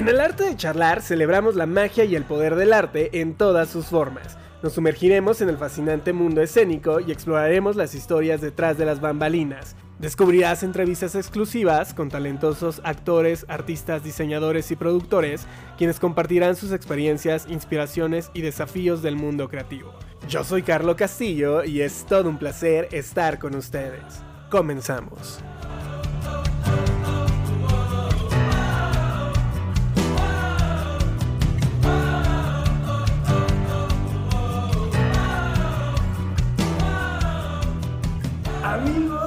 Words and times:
En 0.00 0.08
el 0.08 0.18
arte 0.18 0.44
de 0.44 0.56
charlar 0.56 1.02
celebramos 1.02 1.56
la 1.56 1.66
magia 1.66 2.06
y 2.06 2.16
el 2.16 2.24
poder 2.24 2.54
del 2.54 2.72
arte 2.72 3.20
en 3.20 3.34
todas 3.34 3.68
sus 3.68 3.88
formas. 3.88 4.38
Nos 4.62 4.72
sumergiremos 4.72 5.42
en 5.42 5.50
el 5.50 5.58
fascinante 5.58 6.14
mundo 6.14 6.40
escénico 6.40 7.00
y 7.00 7.12
exploraremos 7.12 7.76
las 7.76 7.94
historias 7.94 8.40
detrás 8.40 8.78
de 8.78 8.86
las 8.86 9.02
bambalinas. 9.02 9.76
Descubrirás 9.98 10.62
entrevistas 10.62 11.16
exclusivas 11.16 11.92
con 11.92 12.08
talentosos 12.08 12.80
actores, 12.82 13.44
artistas, 13.46 14.02
diseñadores 14.02 14.70
y 14.70 14.76
productores, 14.76 15.46
quienes 15.76 16.00
compartirán 16.00 16.56
sus 16.56 16.72
experiencias, 16.72 17.46
inspiraciones 17.50 18.30
y 18.32 18.40
desafíos 18.40 19.02
del 19.02 19.16
mundo 19.16 19.50
creativo. 19.50 19.92
Yo 20.26 20.44
soy 20.44 20.62
Carlo 20.62 20.96
Castillo 20.96 21.62
y 21.62 21.82
es 21.82 22.06
todo 22.06 22.30
un 22.30 22.38
placer 22.38 22.88
estar 22.92 23.38
con 23.38 23.54
ustedes. 23.54 24.22
Comenzamos. 24.48 25.40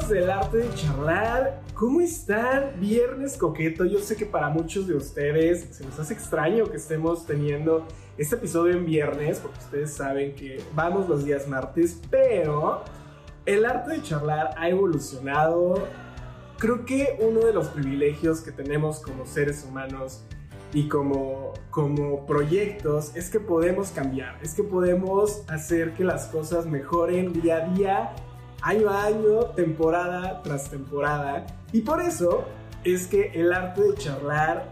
Amigos 0.04 0.22
del 0.22 0.32
arte 0.32 0.58
de 0.58 0.74
charlar, 0.74 1.62
¿cómo 1.74 2.02
están? 2.02 2.78
Viernes 2.78 3.38
coqueto. 3.38 3.86
Yo 3.86 4.00
sé 4.00 4.18
que 4.18 4.26
para 4.26 4.50
muchos 4.50 4.86
de 4.86 4.96
ustedes 4.96 5.68
se 5.72 5.86
les 5.86 5.98
hace 5.98 6.14
extraño 6.14 6.70
que 6.70 6.76
estemos 6.76 7.26
teniendo 7.26 7.88
este 8.18 8.36
episodio 8.36 8.74
en 8.74 8.86
viernes, 8.86 9.40
porque 9.40 9.60
ustedes 9.60 9.94
saben 9.94 10.36
que 10.36 10.62
vamos 10.76 11.08
los 11.08 11.24
días 11.24 11.48
martes, 11.48 12.02
pero 12.10 12.84
el 13.46 13.66
arte 13.66 13.92
de 13.92 14.02
charlar 14.02 14.54
ha 14.58 14.68
evolucionado. 14.68 15.76
Creo 16.58 16.86
que 16.86 17.18
uno 17.22 17.40
de 17.40 17.54
los 17.54 17.68
privilegios 17.70 18.42
que 18.42 18.52
tenemos 18.52 19.00
como 19.00 19.26
seres 19.26 19.64
humanos 19.64 20.26
y 20.74 20.90
como, 20.90 21.54
como 21.70 22.26
proyectos 22.26 23.16
es 23.16 23.30
que 23.30 23.40
podemos 23.40 23.92
cambiar, 23.92 24.38
es 24.42 24.54
que 24.54 24.64
podemos 24.64 25.44
hacer 25.48 25.94
que 25.94 26.04
las 26.04 26.26
cosas 26.26 26.66
mejoren 26.66 27.32
día 27.32 27.58
a 27.58 27.68
día 27.74 28.16
año 28.64 28.90
a 28.90 29.04
año, 29.04 29.40
temporada 29.56 30.42
tras 30.42 30.70
temporada. 30.70 31.46
Y 31.72 31.82
por 31.82 32.02
eso 32.02 32.46
es 32.84 33.08
que 33.08 33.32
el 33.34 33.54
arte 33.54 33.82
de 33.82 33.96
charlar 33.96 34.72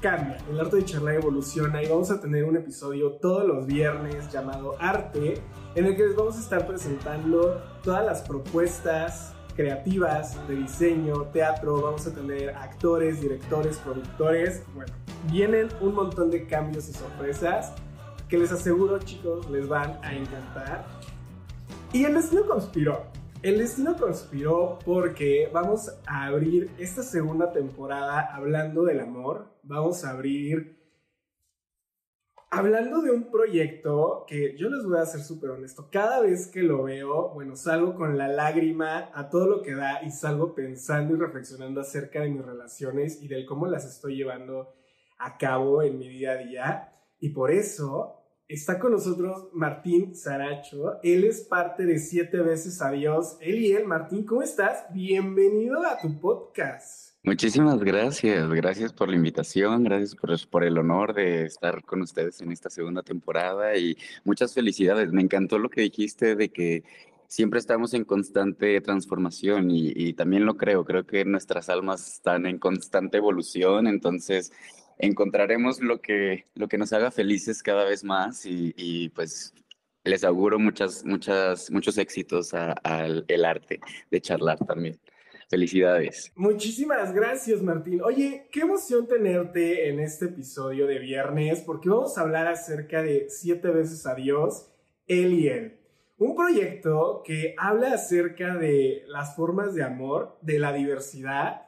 cambia, 0.00 0.38
el 0.50 0.60
arte 0.60 0.76
de 0.76 0.84
charlar 0.84 1.14
evoluciona 1.14 1.82
y 1.82 1.88
vamos 1.88 2.10
a 2.10 2.20
tener 2.20 2.44
un 2.44 2.56
episodio 2.56 3.12
todos 3.12 3.46
los 3.46 3.66
viernes 3.66 4.30
llamado 4.30 4.76
Arte, 4.78 5.34
en 5.74 5.86
el 5.86 5.96
que 5.96 6.06
les 6.06 6.16
vamos 6.16 6.36
a 6.36 6.40
estar 6.40 6.66
presentando 6.66 7.62
todas 7.82 8.04
las 8.04 8.22
propuestas 8.22 9.34
creativas 9.56 10.36
de 10.48 10.56
diseño, 10.56 11.24
teatro, 11.32 11.82
vamos 11.82 12.06
a 12.06 12.14
tener 12.14 12.50
actores, 12.50 13.20
directores, 13.20 13.76
productores, 13.78 14.62
bueno, 14.74 14.92
vienen 15.30 15.68
un 15.80 15.94
montón 15.94 16.30
de 16.30 16.46
cambios 16.46 16.88
y 16.88 16.92
sorpresas 16.92 17.72
que 18.28 18.38
les 18.38 18.52
aseguro 18.52 18.98
chicos 19.00 19.50
les 19.50 19.68
van 19.68 19.98
a 20.02 20.14
encantar. 20.14 20.86
Y 21.92 22.04
el 22.04 22.14
destino 22.14 22.46
conspiró. 22.46 23.19
El 23.42 23.56
destino 23.56 23.96
conspiró 23.96 24.78
porque 24.84 25.48
vamos 25.50 25.90
a 26.06 26.26
abrir 26.26 26.70
esta 26.76 27.02
segunda 27.02 27.50
temporada 27.52 28.20
hablando 28.34 28.84
del 28.84 29.00
amor. 29.00 29.46
Vamos 29.62 30.04
a 30.04 30.10
abrir 30.10 30.78
hablando 32.50 33.00
de 33.00 33.10
un 33.10 33.30
proyecto 33.30 34.26
que 34.28 34.58
yo 34.58 34.68
les 34.68 34.84
voy 34.84 34.98
a 34.98 35.06
ser 35.06 35.22
súper 35.22 35.52
honesto. 35.52 35.88
Cada 35.90 36.20
vez 36.20 36.48
que 36.48 36.62
lo 36.62 36.82
veo, 36.82 37.30
bueno, 37.30 37.56
salgo 37.56 37.94
con 37.94 38.18
la 38.18 38.28
lágrima 38.28 39.10
a 39.14 39.30
todo 39.30 39.46
lo 39.46 39.62
que 39.62 39.74
da 39.74 40.02
y 40.02 40.10
salgo 40.10 40.54
pensando 40.54 41.14
y 41.14 41.18
reflexionando 41.18 41.80
acerca 41.80 42.20
de 42.20 42.28
mis 42.28 42.44
relaciones 42.44 43.22
y 43.22 43.28
del 43.28 43.46
cómo 43.46 43.66
las 43.66 43.86
estoy 43.86 44.16
llevando 44.16 44.74
a 45.18 45.38
cabo 45.38 45.82
en 45.82 45.98
mi 45.98 46.10
día 46.10 46.32
a 46.32 46.36
día. 46.36 46.92
Y 47.18 47.30
por 47.30 47.50
eso 47.52 48.19
Está 48.50 48.80
con 48.80 48.90
nosotros 48.90 49.46
Martín 49.52 50.12
Saracho. 50.16 51.00
Él 51.04 51.22
es 51.22 51.42
parte 51.42 51.86
de 51.86 52.00
Siete 52.00 52.38
veces 52.38 52.82
Adiós. 52.82 53.36
Él 53.40 53.60
y 53.60 53.70
él, 53.70 53.86
Martín, 53.86 54.24
¿cómo 54.24 54.42
estás? 54.42 54.86
Bienvenido 54.92 55.86
a 55.86 56.00
tu 56.00 56.18
podcast. 56.18 57.14
Muchísimas 57.22 57.78
gracias. 57.78 58.50
Gracias 58.50 58.92
por 58.92 59.08
la 59.08 59.14
invitación. 59.14 59.84
Gracias 59.84 60.16
por, 60.46 60.64
el 60.64 60.78
honor 60.78 61.14
de 61.14 61.44
estar 61.44 61.84
con 61.84 62.02
ustedes 62.02 62.40
en 62.40 62.50
esta 62.50 62.70
segunda 62.70 63.04
temporada 63.04 63.76
y 63.76 63.96
muchas 64.24 64.52
felicidades. 64.52 65.12
Me 65.12 65.22
encantó 65.22 65.56
lo 65.56 65.70
que 65.70 65.82
dijiste 65.82 66.34
de 66.34 66.48
que 66.48 66.82
siempre 67.28 67.60
estamos 67.60 67.94
en 67.94 68.04
constante 68.04 68.80
transformación 68.80 69.70
y, 69.70 70.12
también 70.14 70.44
lo 70.44 70.56
creo, 70.56 70.84
creo 70.84 71.06
que 71.06 71.24
nuestras 71.24 71.68
almas 71.68 72.14
están 72.14 72.46
en 72.46 72.58
constante 72.58 73.18
evolución, 73.18 73.86
entonces 73.86 74.52
encontraremos 75.00 75.80
lo 75.80 76.00
que, 76.00 76.46
lo 76.54 76.68
que 76.68 76.78
nos 76.78 76.92
haga 76.92 77.10
felices 77.10 77.62
cada 77.62 77.84
vez 77.84 78.04
más 78.04 78.42
y, 78.44 79.08
pues 79.10 79.54
les 80.04 80.24
auguro 80.24 80.58
muchas, 80.58 81.04
muchas, 81.04 81.70
muchos 81.70 81.98
éxitos 81.98 82.54
al 82.54 83.44
arte 83.44 83.80
de 84.10 84.20
charlar 84.20 84.58
también. 84.58 84.98
Felicidades. 85.50 86.30
Muchísimas 86.36 87.12
gracias, 87.12 87.60
Martín. 87.60 88.00
Oye, 88.02 88.46
qué 88.52 88.60
emoción 88.60 89.08
tenerte 89.08 89.88
en 89.88 89.98
este 89.98 90.26
episodio 90.26 90.86
de 90.86 91.00
viernes, 91.00 91.60
porque 91.66 91.88
vamos 91.88 92.16
a 92.16 92.20
hablar 92.20 92.46
acerca 92.46 93.02
de 93.02 93.26
Siete 93.28 93.68
veces 93.70 94.06
Adiós, 94.06 94.70
él 95.08 95.34
y 95.34 95.48
él. 95.48 95.80
Un 96.18 96.36
proyecto 96.36 97.24
que 97.24 97.56
habla 97.58 97.94
acerca 97.94 98.54
de 98.54 99.02
las 99.08 99.34
formas 99.34 99.74
de 99.74 99.82
amor, 99.82 100.38
de 100.40 100.60
la 100.60 100.72
diversidad 100.72 101.62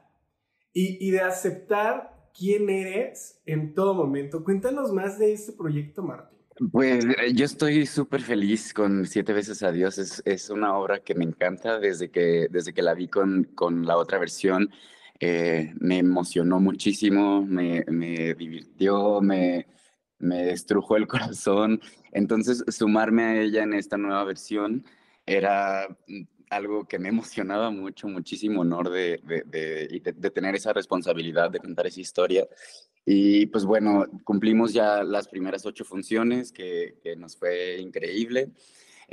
y, 0.73 1.05
y 1.05 1.11
de 1.11 1.23
aceptar 1.23 2.12
quién 2.37 2.71
eres 2.71 3.41
en 3.47 3.75
todo 3.75 3.95
momento. 3.95 4.45
Cuéntanos 4.45 4.93
más 4.93 5.19
de 5.19 5.33
este 5.33 5.53
proyecto, 5.53 6.03
Martín. 6.03 6.39
Pues 6.71 7.05
eh, 7.05 7.33
yo 7.35 7.45
estoy 7.45 7.87
súper 7.87 8.21
feliz 8.21 8.75
con 8.75 9.07
Siete 9.07 9.33
veces 9.33 9.63
a 9.63 9.73
Dios. 9.73 9.99
Es, 9.99 10.23
es, 10.25 10.51
una 10.51 10.77
obra 10.77 11.01
que 11.01 11.15
me 11.15 11.25
encanta 11.25 11.79
desde 11.79 12.11
que, 12.11 12.49
desde 12.51 12.73
que 12.75 12.83
la 12.83 12.95
vi 12.95 13.09
con, 13.09 13.45
con 13.55 13.87
la 13.87 13.97
otra 13.97 14.19
versión. 14.19 14.71
Eh, 15.19 15.73
me 15.81 15.99
emocionó 15.99 16.61
muchísimo, 16.61 17.45
me, 17.47 17.85
me 17.89 18.35
divirtió, 18.35 19.21
me, 19.21 19.67
me 20.19 20.45
destrujó 20.45 20.97
el 20.97 21.07
corazón. 21.09 21.81
Entonces, 22.13 22.65
sumarme 22.69 23.23
a 23.25 23.41
ella 23.41 23.63
en 23.63 23.75
esta 23.75 23.97
nueva 23.97 24.25
versión 24.25 24.85
era 25.27 25.97
algo 26.53 26.85
que 26.85 26.99
me 26.99 27.09
emocionaba 27.09 27.71
mucho, 27.71 28.09
muchísimo 28.09 28.61
honor 28.61 28.91
de, 28.91 29.21
de, 29.25 30.13
de, 30.15 30.31
tener 30.31 30.55
esa 30.55 30.73
responsabilidad 30.73 31.51
de 31.51 31.61
contar 31.61 31.87
esa 31.87 32.01
historia. 32.01 32.47
Y 33.05 33.47
pues 33.47 33.65
bueno, 33.65 34.07
cumplimos 34.25 34.73
ya 34.73 35.03
las 35.03 35.29
primeras 35.29 35.67
ocho 35.67 35.85
funciones, 35.85 36.53
que, 36.53 36.99
que 37.03 37.17
nos 37.17 37.37
fue 37.37 37.81
increíble. 37.81 38.51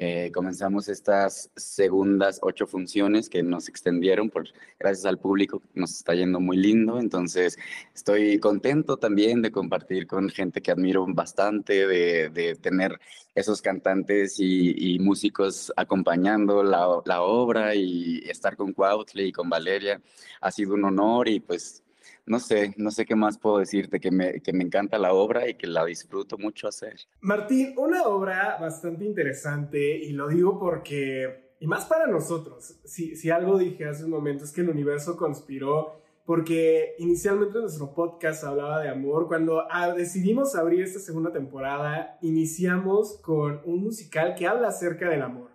Eh, 0.02 0.32
comenzamos 0.34 0.88
estas 0.88 1.52
segundas 1.58 2.40
ocho 2.42 2.66
funciones 2.68 3.28
que 3.28 3.44
nos 3.44 3.68
extendieron 3.68 4.30
por 4.30 4.48
gracias 4.80 5.06
al 5.06 5.18
público, 5.18 5.62
nos 5.74 5.92
está 5.92 6.14
yendo 6.16 6.40
muy 6.40 6.56
lindo, 6.56 7.02
entonces 7.02 7.58
estoy 7.94 8.40
contento 8.40 8.96
también 8.96 9.42
de 9.42 9.52
compartir 9.52 10.08
con 10.08 10.30
gente 10.30 10.62
que 10.62 10.72
admiro 10.72 11.06
bastante, 11.10 11.86
de, 11.86 12.30
de 12.30 12.56
tener 12.56 12.98
esos 13.36 13.62
cantantes 13.62 14.38
y, 14.40 14.98
músicos 15.02 15.74
acompañando 15.76 16.64
la, 16.64 17.02
la, 17.04 17.22
obra 17.22 17.76
y 17.76 18.20
estar 18.20 18.56
con 18.56 18.72
Cuautle 18.72 19.26
y 19.26 19.32
con 19.34 19.50
Valeria. 19.50 20.02
Ha 20.40 20.52
sido 20.52 20.76
un 20.76 20.86
honor 20.86 21.28
y 21.28 21.42
pues 21.42 21.84
no 22.30 22.40
sé, 22.40 22.76
no 22.78 22.92
sé 22.92 23.08
qué 23.08 23.16
más 23.16 23.40
puedo 23.40 23.58
decirte, 23.58 24.00
que 24.00 24.12
me, 24.12 24.40
que 24.40 24.54
me 24.54 24.64
encanta 24.64 25.00
la 25.00 25.14
obra 25.14 25.50
y 25.50 25.56
que 25.56 25.66
la 25.66 25.84
disfruto 25.84 26.38
mucho 26.38 26.68
hacer. 26.68 26.96
Martín, 27.22 27.74
una 27.76 28.04
obra 28.04 28.58
bastante 28.62 29.04
interesante 29.04 29.98
y 29.98 30.12
lo 30.12 30.28
digo 30.28 30.60
porque, 30.60 31.56
y 31.60 31.66
más 31.66 31.86
para 31.86 32.06
nosotros, 32.06 32.80
si, 32.86 33.16
si 33.16 33.32
algo 33.32 33.58
dije 33.58 33.86
hace 33.86 34.06
un 34.06 34.12
momento 34.12 34.44
es 34.44 34.52
que 34.52 34.62
el 34.62 34.70
universo 34.70 35.18
conspiró 35.18 36.00
porque 36.24 36.94
inicialmente 37.00 37.58
nuestro 37.58 37.96
podcast 37.96 38.44
hablaba 38.44 38.80
de 38.80 38.90
amor. 38.90 39.28
Cuando 39.28 39.64
ah, 39.68 39.92
decidimos 39.92 40.56
abrir 40.56 40.84
esta 40.84 41.00
segunda 41.00 41.34
temporada, 41.34 42.20
iniciamos 42.22 43.18
con 43.24 43.62
un 43.66 43.82
musical 43.84 44.36
que 44.36 44.46
habla 44.46 44.68
acerca 44.68 45.10
del 45.10 45.24
amor 45.24 45.50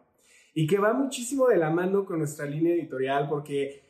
y 0.53 0.67
que 0.67 0.79
va 0.79 0.93
muchísimo 0.93 1.47
de 1.47 1.59
la 1.59 1.71
mano 1.71 2.05
con 2.05 2.19
nuestra 2.19 2.47
línea 2.47 2.75
editorial 2.75 3.29
porque 3.29 3.85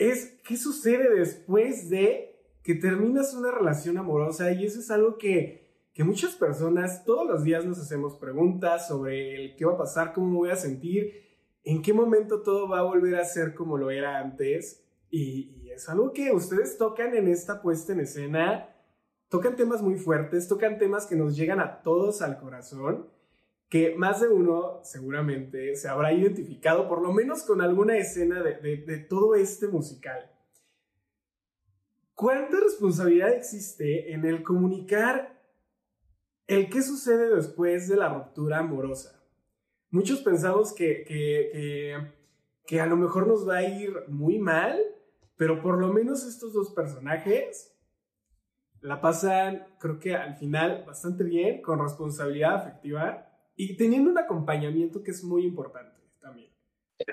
es 0.00 0.40
qué 0.44 0.56
sucede 0.56 1.14
después 1.14 1.90
de 1.90 2.34
que 2.62 2.74
terminas 2.74 3.34
una 3.34 3.50
relación 3.50 3.98
amorosa 3.98 4.50
y 4.50 4.64
eso 4.64 4.80
es 4.80 4.90
algo 4.90 5.18
que, 5.18 5.88
que 5.92 6.04
muchas 6.04 6.34
personas 6.36 7.04
todos 7.04 7.28
los 7.28 7.44
días 7.44 7.66
nos 7.66 7.78
hacemos 7.78 8.14
preguntas 8.16 8.88
sobre 8.88 9.34
el 9.34 9.56
qué 9.56 9.66
va 9.66 9.74
a 9.74 9.78
pasar, 9.78 10.14
cómo 10.14 10.28
me 10.28 10.36
voy 10.36 10.50
a 10.50 10.56
sentir, 10.56 11.12
en 11.64 11.82
qué 11.82 11.92
momento 11.92 12.40
todo 12.40 12.66
va 12.66 12.78
a 12.78 12.84
volver 12.84 13.16
a 13.16 13.24
ser 13.26 13.54
como 13.54 13.76
lo 13.76 13.90
era 13.90 14.18
antes. 14.18 14.82
Y, 15.10 15.60
y 15.62 15.70
es 15.70 15.86
algo 15.90 16.14
que 16.14 16.32
ustedes 16.32 16.78
tocan 16.78 17.14
en 17.14 17.28
esta 17.28 17.60
puesta 17.60 17.92
en 17.92 18.00
escena, 18.00 18.74
tocan 19.28 19.54
temas 19.54 19.82
muy 19.82 19.96
fuertes, 19.96 20.48
tocan 20.48 20.78
temas 20.78 21.04
que 21.04 21.16
nos 21.16 21.36
llegan 21.36 21.60
a 21.60 21.82
todos 21.82 22.22
al 22.22 22.38
corazón 22.38 23.06
que 23.70 23.94
más 23.94 24.20
de 24.20 24.28
uno 24.28 24.80
seguramente 24.82 25.76
se 25.76 25.88
habrá 25.88 26.12
identificado 26.12 26.88
por 26.88 27.00
lo 27.00 27.12
menos 27.12 27.44
con 27.44 27.62
alguna 27.62 27.96
escena 27.96 28.42
de, 28.42 29.06
todo 29.08 29.36
este 29.36 29.68
musical. 29.68 30.28
¿cuánta 32.16 32.58
responsabilidad 32.60 33.32
existe 33.32 34.12
en 34.12 34.26
el 34.26 34.42
comunicar 34.42 35.40
el 36.48 36.68
qué 36.68 36.82
sucede 36.82 37.34
después 37.34 37.88
de 37.88 37.96
la 37.96 38.12
ruptura 38.12 38.58
amorosa? 38.58 39.24
Muchos 39.90 40.20
pensamos 40.20 40.74
que, 40.74 41.04
que, 41.04 42.12
que, 42.66 42.80
a 42.80 42.86
lo 42.86 42.96
mejor 42.96 43.26
nos 43.26 43.48
va 43.48 43.58
a 43.58 43.62
ir 43.62 43.94
muy 44.08 44.38
mal, 44.38 44.78
pero 45.36 45.62
por 45.62 45.78
lo 45.78 45.92
menos 45.92 46.26
estos 46.26 46.52
dos 46.52 46.72
personajes 46.72 47.74
la 48.80 49.00
pasan, 49.00 49.66
creo 49.78 49.98
que 49.98 50.14
al 50.14 50.36
final, 50.36 50.84
bastante 50.86 51.24
bien, 51.24 51.62
con 51.62 51.78
responsabilidad 51.78 52.56
afectiva 52.56 53.29
y 53.62 53.76
teniendo 53.76 54.10
un 54.10 54.16
acompañamiento 54.16 55.02
que 55.02 55.10
es 55.10 55.22
muy 55.22 55.44
importante 55.44 56.00
también. 56.18 56.50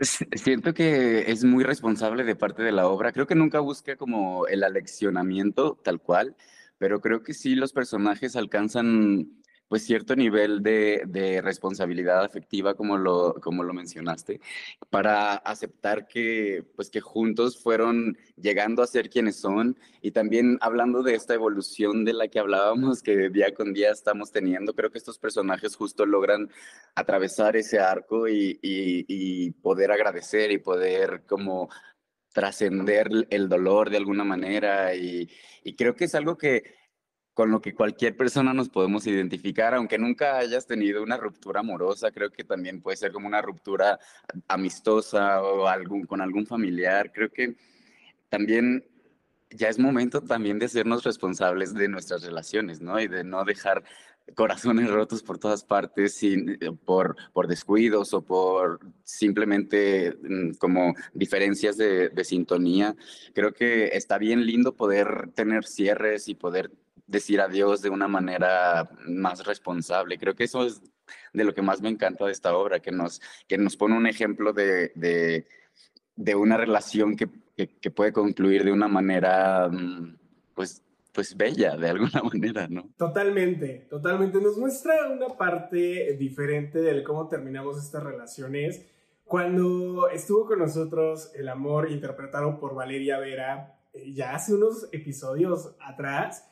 Siento 0.01 0.73
que 0.73 1.29
es 1.29 1.43
muy 1.43 1.65
responsable 1.65 2.23
de 2.23 2.37
parte 2.37 2.63
de 2.63 2.71
la 2.71 2.87
obra. 2.87 3.11
Creo 3.11 3.27
que 3.27 3.35
nunca 3.35 3.59
busca 3.59 3.97
como 3.97 4.47
el 4.47 4.63
aleccionamiento 4.63 5.77
tal 5.83 5.99
cual, 5.99 6.37
pero 6.77 7.01
creo 7.01 7.21
que 7.21 7.33
sí 7.33 7.55
los 7.55 7.73
personajes 7.73 8.37
alcanzan 8.37 9.41
pues 9.67 9.83
cierto 9.85 10.15
nivel 10.15 10.63
de, 10.63 11.03
de, 11.07 11.41
responsabilidad 11.41 12.23
afectiva, 12.23 12.73
como 12.75 12.97
lo, 12.97 13.35
como 13.41 13.63
lo 13.63 13.73
mencionaste, 13.73 14.39
para 14.89 15.35
aceptar 15.35 16.07
que, 16.07 16.63
pues 16.75 16.89
que 16.89 17.01
juntos 17.01 17.61
fueron 17.61 18.17
llegando 18.37 18.81
a 18.81 18.87
ser 18.87 19.09
quienes 19.09 19.35
son. 19.37 19.77
Y 20.01 20.11
también 20.11 20.57
hablando 20.61 21.03
de 21.03 21.15
esta 21.15 21.33
evolución 21.33 22.05
de 22.05 22.13
la 22.13 22.27
que 22.29 22.39
hablábamos, 22.39 23.03
que 23.03 23.29
día 23.29 23.53
con 23.53 23.73
día 23.73 23.91
estamos 23.91 24.31
teniendo, 24.31 24.73
creo 24.73 24.89
que 24.91 24.99
estos 24.99 25.19
personajes 25.19 25.75
justo 25.75 26.05
logran 26.05 26.49
atravesar 26.95 27.57
ese 27.57 27.79
arco 27.79 28.27
y, 28.27 28.59
y, 28.61 29.51
poder 29.61 29.91
agradecer 29.91 30.51
y 30.51 30.59
poder 30.59 31.23
como 31.27 31.69
trascender 32.33 33.09
el 33.29 33.49
dolor 33.49 33.89
de 33.89 33.97
alguna 33.97 34.23
manera. 34.23 34.95
Y, 34.95 35.29
y 35.63 35.75
creo 35.75 35.95
que 35.95 36.05
es 36.05 36.15
algo 36.15 36.37
que 36.37 36.76
con 37.37 37.51
lo 37.51 37.61
que 37.61 37.75
cualquier 37.75 38.17
persona 38.17 38.51
nos 38.51 38.67
podemos 38.67 39.05
identificar, 39.05 39.75
aunque 39.75 39.99
nunca 39.99 40.39
hayas 40.39 40.65
tenido 40.65 41.03
una 41.03 41.17
ruptura 41.17 41.59
amorosa, 41.59 42.09
creo 42.09 42.31
que 42.31 42.43
también 42.43 42.81
puede 42.81 42.97
ser 42.97 43.11
como 43.11 43.27
una 43.27 43.43
ruptura 43.43 43.99
amistosa 44.47 45.43
o 45.43 45.67
algún, 45.67 46.07
con 46.07 46.19
algún 46.19 46.47
familiar. 46.47 47.11
Creo 47.11 47.29
que 47.29 47.55
también 48.27 48.83
ya 49.51 49.69
es 49.69 49.77
momento 49.77 50.19
también 50.21 50.57
de 50.57 50.65
hacernos 50.65 51.03
responsables 51.03 51.75
de 51.75 51.87
nuestras 51.87 52.23
relaciones, 52.23 52.81
¿no? 52.81 52.99
Y 52.99 53.07
de 53.07 53.23
no 53.23 53.45
dejar 53.45 53.83
corazones 54.33 54.89
rotos 54.89 55.21
por 55.21 55.37
todas 55.37 55.63
partes 55.63 56.15
sin, 56.15 56.57
por, 56.85 57.17
por 57.33 57.47
descuidos 57.47 58.15
o 58.15 58.21
por 58.23 58.79
simplemente 59.03 60.17
mm, 60.23 60.53
como 60.53 60.95
diferencias 61.13 61.77
de 61.77 62.23
sintonía. 62.23 62.95
Creo 63.35 63.53
que 63.53 63.89
está 63.93 64.17
bien 64.17 64.43
lindo 64.43 64.73
poder 64.73 65.29
tener 65.35 65.65
cierres 65.65 66.29
y 66.29 66.33
poder 66.33 66.71
decir 67.07 67.41
adiós 67.41 67.81
de 67.81 67.89
una 67.89 68.07
manera 68.07 68.89
más 69.07 69.45
responsable. 69.45 70.19
Creo 70.19 70.35
que 70.35 70.43
eso 70.43 70.65
es 70.65 70.81
de 71.33 71.43
lo 71.43 71.53
que 71.53 71.61
más 71.61 71.81
me 71.81 71.89
encanta 71.89 72.25
de 72.25 72.31
esta 72.31 72.55
obra, 72.55 72.79
que 72.79 72.91
nos, 72.91 73.21
que 73.47 73.57
nos 73.57 73.77
pone 73.77 73.95
un 73.95 74.07
ejemplo 74.07 74.53
de, 74.53 74.91
de, 74.95 75.47
de 76.15 76.35
una 76.35 76.57
relación 76.57 77.15
que, 77.15 77.29
que, 77.55 77.91
puede 77.91 78.11
concluir 78.11 78.63
de 78.63 78.71
una 78.71 78.87
manera, 78.87 79.69
mm, 79.69 80.17
pues, 80.53 80.83
pues 81.13 81.35
bella, 81.35 81.75
de 81.77 81.89
alguna 81.89 82.21
manera, 82.33 82.67
¿no? 82.67 82.89
Totalmente, 82.97 83.87
totalmente. 83.89 84.39
Nos 84.41 84.57
muestra 84.57 85.09
una 85.09 85.29
parte 85.29 86.15
diferente 86.19 86.79
de 86.79 87.03
cómo 87.03 87.27
terminamos 87.27 87.83
estas 87.83 88.03
relaciones. 88.03 88.85
Cuando 89.23 90.09
estuvo 90.09 90.45
con 90.45 90.59
nosotros 90.59 91.31
El 91.35 91.49
Amor, 91.49 91.89
interpretado 91.91 92.59
por 92.59 92.75
Valeria 92.75 93.19
Vera, 93.19 93.77
eh, 93.93 94.13
ya 94.13 94.35
hace 94.35 94.53
unos 94.53 94.87
episodios 94.91 95.75
atrás, 95.81 96.49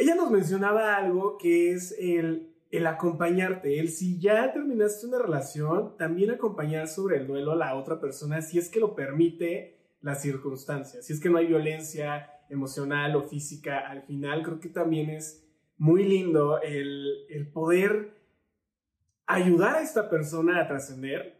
ella 0.00 0.14
nos 0.14 0.30
mencionaba 0.30 0.96
algo 0.96 1.36
que 1.36 1.72
es 1.72 1.94
el, 1.98 2.54
el 2.70 2.86
acompañarte, 2.86 3.78
el 3.78 3.90
si 3.90 4.18
ya 4.18 4.50
terminaste 4.50 5.06
una 5.06 5.18
relación, 5.18 5.96
también 5.98 6.30
acompañar 6.30 6.88
sobre 6.88 7.18
el 7.18 7.26
duelo 7.26 7.52
a 7.52 7.56
la 7.56 7.74
otra 7.74 8.00
persona 8.00 8.40
si 8.40 8.58
es 8.58 8.70
que 8.70 8.80
lo 8.80 8.94
permite 8.94 9.76
las 10.00 10.22
circunstancias, 10.22 11.04
si 11.04 11.12
es 11.12 11.20
que 11.20 11.28
no 11.28 11.36
hay 11.36 11.46
violencia 11.46 12.30
emocional 12.48 13.14
o 13.14 13.22
física 13.22 13.80
al 13.80 14.02
final, 14.02 14.42
creo 14.42 14.58
que 14.58 14.70
también 14.70 15.10
es 15.10 15.46
muy 15.76 16.04
lindo 16.04 16.62
el, 16.62 17.26
el 17.28 17.46
poder 17.48 18.14
ayudar 19.26 19.76
a 19.76 19.82
esta 19.82 20.08
persona 20.08 20.60
a 20.60 20.66
trascender 20.66 21.38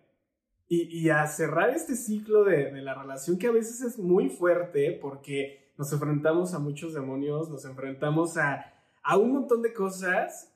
y, 0.68 1.08
a 1.08 1.26
cerrar 1.26 1.70
este 1.70 1.96
ciclo 1.96 2.44
de 2.44 2.70
la 2.82 2.94
relación 2.94 3.38
que 3.38 3.48
a 3.48 3.52
veces 3.52 3.80
es 3.80 3.98
muy 3.98 4.28
fuerte 4.28 4.92
porque 5.02 5.69
nos 5.80 5.90
enfrentamos 5.94 6.52
a 6.52 6.58
muchos 6.58 6.92
demonios, 6.92 7.48
nos 7.48 7.64
enfrentamos 7.64 8.36
a, 8.36 8.70
a 9.02 9.16
un 9.16 9.32
montón 9.32 9.62
de 9.62 9.72
cosas 9.72 10.52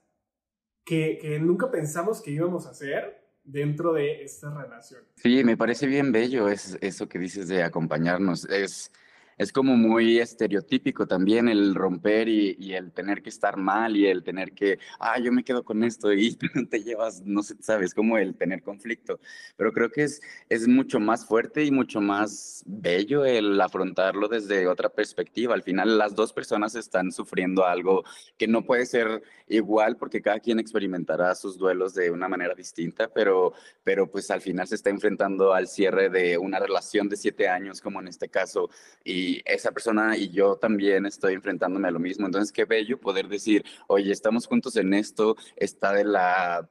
que, 0.84 1.16
que, 1.18 1.40
nunca 1.40 1.70
pensamos 1.70 2.20
que 2.20 2.30
íbamos 2.30 2.66
a 2.66 2.72
hacer 2.72 3.26
dentro 3.42 3.94
de 3.94 4.22
esta 4.22 4.54
relación. 4.54 5.00
Sí, 5.16 5.42
me 5.42 5.56
parece 5.56 5.86
bien 5.86 6.12
bello 6.12 6.50
es, 6.50 6.76
eso 6.82 7.08
que 7.08 7.18
dices 7.18 7.48
de 7.48 7.62
acompañarnos. 7.62 8.44
Es, 8.50 8.92
es 9.38 9.52
como 9.52 9.76
muy 9.76 10.18
estereotípico 10.18 11.06
también 11.06 11.48
el 11.48 11.74
romper 11.74 12.28
y, 12.28 12.74
el 12.74 12.92
tener 12.92 13.22
que 13.22 13.28
estar 13.28 13.56
mal 13.56 13.96
y 13.96 14.06
el 14.06 14.24
tener 14.24 14.52
que, 14.52 14.78
ah, 14.98 15.18
yo 15.18 15.32
me 15.32 15.44
quedo 15.44 15.64
con 15.64 15.84
esto 15.84 16.12
y 16.12 16.36
te 16.70 16.82
llevas, 16.82 17.22
no 17.24 17.42
sé, 17.42 17.56
sabes, 17.60 17.94
como 17.94 18.18
el 18.18 18.34
tener 18.36 18.62
conflicto. 18.62 19.20
Pero 19.56 19.72
creo 19.72 19.90
que 19.90 20.04
es, 20.04 20.20
es 20.48 20.66
mucho 20.66 21.00
más 21.00 21.26
fuerte 21.26 21.64
y 21.64 21.70
mucho 21.70 22.00
más 22.00 22.62
bello 22.66 23.24
el 23.24 23.60
afrontarlo 23.60 24.28
desde 24.28 24.66
otra 24.66 24.88
perspectiva. 24.88 25.54
Al 25.54 25.62
final 25.62 25.98
las 25.98 26.14
dos 26.14 26.32
personas 26.32 26.74
están 26.74 27.12
sufriendo 27.12 27.64
algo 27.64 28.04
que 28.36 28.48
no 28.48 28.64
puede 28.64 28.86
ser 28.86 29.22
igual 29.48 29.96
porque 29.96 30.22
cada 30.22 30.40
quien 30.40 30.58
experimentará 30.58 31.34
sus 31.34 31.58
duelos 31.58 31.94
de 31.94 32.10
una 32.10 32.28
manera 32.28 32.54
distinta, 32.54 33.08
pero, 33.12 33.52
pero 33.82 34.10
pues 34.10 34.30
al 34.30 34.40
final 34.40 34.66
se 34.66 34.74
está 34.74 34.90
enfrentando 34.90 35.52
al 35.52 35.68
cierre 35.68 36.08
de 36.08 36.38
una 36.38 36.58
relación 36.58 37.08
de 37.08 37.16
siete 37.16 37.48
años, 37.48 37.80
como 37.80 38.00
en 38.00 38.08
este 38.08 38.28
caso, 38.28 38.70
y 39.04 39.42
esa 39.44 39.72
persona 39.72 40.16
y 40.16 40.30
yo 40.30 40.56
también 40.56 41.06
estoy 41.06 41.34
enfrentándome 41.34 41.88
a 41.88 41.92
lo 41.92 41.98
mismo. 41.98 42.26
Entonces, 42.26 42.52
qué 42.52 42.64
bello 42.64 42.98
poder 42.98 43.28
decir, 43.28 43.64
oye, 43.86 44.12
estamos 44.12 44.46
juntos 44.46 44.76
en 44.76 44.94
esto, 44.94 45.36
está 45.56 45.92
de 45.92 46.04
la 46.04 46.68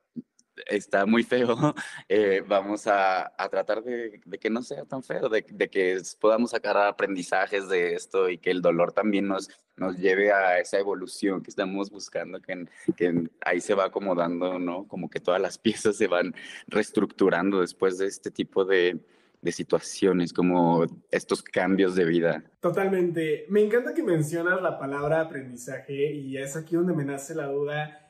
está 0.67 1.05
muy 1.05 1.23
feo, 1.23 1.55
eh, 2.09 2.43
vamos 2.47 2.87
a, 2.87 3.33
a 3.37 3.49
tratar 3.49 3.83
de, 3.83 4.21
que 4.39 4.49
no 4.49 4.61
sea 4.61 4.85
tan 4.85 5.03
feo, 5.03 5.29
de, 5.29 5.45
de, 5.49 5.69
que 5.69 6.01
podamos 6.19 6.51
sacar 6.51 6.77
aprendizajes 6.77 7.69
de 7.69 7.95
esto 7.95 8.29
y 8.29 8.37
que 8.37 8.51
el 8.51 8.61
dolor 8.61 8.91
también 8.91 9.27
nos, 9.27 9.49
nos 9.75 9.97
lleve 9.97 10.31
a 10.31 10.59
esa 10.59 10.79
evolución 10.79 11.41
que 11.41 11.49
estamos 11.49 11.89
buscando, 11.89 12.41
que, 12.41 12.65
que 12.95 13.29
ahí 13.45 13.61
se 13.61 13.73
va 13.73 13.85
acomodando, 13.85 14.59
¿no? 14.59 14.87
Como 14.87 15.09
que 15.09 15.19
todas 15.19 15.41
las 15.41 15.57
piezas 15.59 15.97
se 15.97 16.07
van 16.07 16.33
reestructurando 16.67 17.61
después 17.61 17.97
de 17.97 18.07
este 18.07 18.31
tipo 18.31 18.65
de, 18.65 18.99
de 19.41 19.51
situaciones, 19.51 20.31
como 20.31 20.85
estos 21.11 21.43
cambios 21.43 21.95
de 21.95 22.05
vida. 22.05 22.43
Totalmente. 22.61 23.45
Me 23.49 23.61
encanta 23.61 23.93
que 23.93 24.01
mencionas 24.01 24.61
la 24.61 24.79
palabra 24.79 25.21
aprendizaje 25.21 26.13
y 26.13 26.37
es 26.37 26.55
aquí 26.55 26.75
donde 26.75 26.93
me 26.93 27.03
nace 27.03 27.35
la 27.35 27.47
duda. 27.47 28.02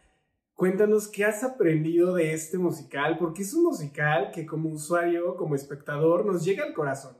Cuéntanos 0.55 1.07
qué 1.07 1.25
has 1.25 1.43
aprendido 1.43 2.13
de 2.13 2.33
este 2.33 2.57
musical, 2.57 3.17
porque 3.17 3.41
es 3.41 3.53
un 3.53 3.63
musical 3.63 4.31
que 4.31 4.45
como 4.45 4.69
usuario, 4.69 5.35
como 5.35 5.55
espectador, 5.55 6.25
nos 6.25 6.45
llega 6.45 6.63
al 6.63 6.73
corazón. 6.73 7.17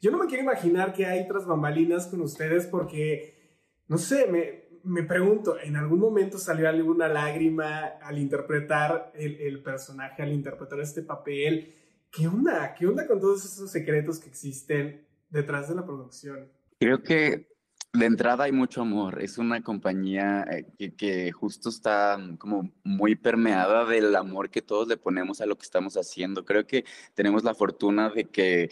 Yo 0.00 0.10
no 0.10 0.18
me 0.18 0.26
quiero 0.26 0.44
imaginar 0.44 0.92
que 0.92 1.04
hay 1.04 1.26
tras 1.26 1.46
bambalinas 1.46 2.06
con 2.06 2.20
ustedes 2.22 2.66
porque, 2.66 3.58
no 3.88 3.98
sé, 3.98 4.26
me, 4.28 4.70
me 4.84 5.02
pregunto, 5.02 5.58
¿en 5.60 5.76
algún 5.76 5.98
momento 5.98 6.38
salió 6.38 6.68
alguna 6.68 7.08
lágrima 7.08 7.86
al 8.02 8.18
interpretar 8.18 9.12
el, 9.14 9.36
el 9.40 9.62
personaje, 9.62 10.22
al 10.22 10.32
interpretar 10.32 10.80
este 10.80 11.02
papel? 11.02 11.74
¿Qué 12.10 12.28
onda? 12.28 12.74
¿Qué 12.74 12.86
onda 12.86 13.06
con 13.06 13.20
todos 13.20 13.44
esos 13.44 13.70
secretos 13.70 14.18
que 14.18 14.28
existen 14.28 15.06
detrás 15.28 15.68
de 15.68 15.74
la 15.74 15.84
producción? 15.84 16.48
Creo 16.78 17.02
que 17.02 17.46
de 17.92 18.06
entrada 18.06 18.44
hay 18.44 18.52
mucho 18.52 18.82
amor. 18.82 19.22
Es 19.22 19.38
una 19.38 19.62
compañía 19.62 20.44
eh, 20.78 20.92
que, 20.96 21.32
justo 21.32 21.68
está 21.68 22.18
como 22.38 22.70
muy 22.84 23.16
permeada 23.16 23.84
del 23.84 24.14
amor 24.14 24.50
que 24.50 24.62
todos 24.62 24.86
le 24.88 24.96
ponemos 24.96 25.40
a 25.40 25.46
lo 25.46 25.56
que 25.56 25.64
estamos 25.64 25.96
haciendo. 25.96 26.44
Creo 26.44 26.66
que 26.66 26.84
tenemos 27.14 27.42
la 27.44 27.54
fortuna 27.54 28.10
de 28.10 28.26
que, 28.26 28.70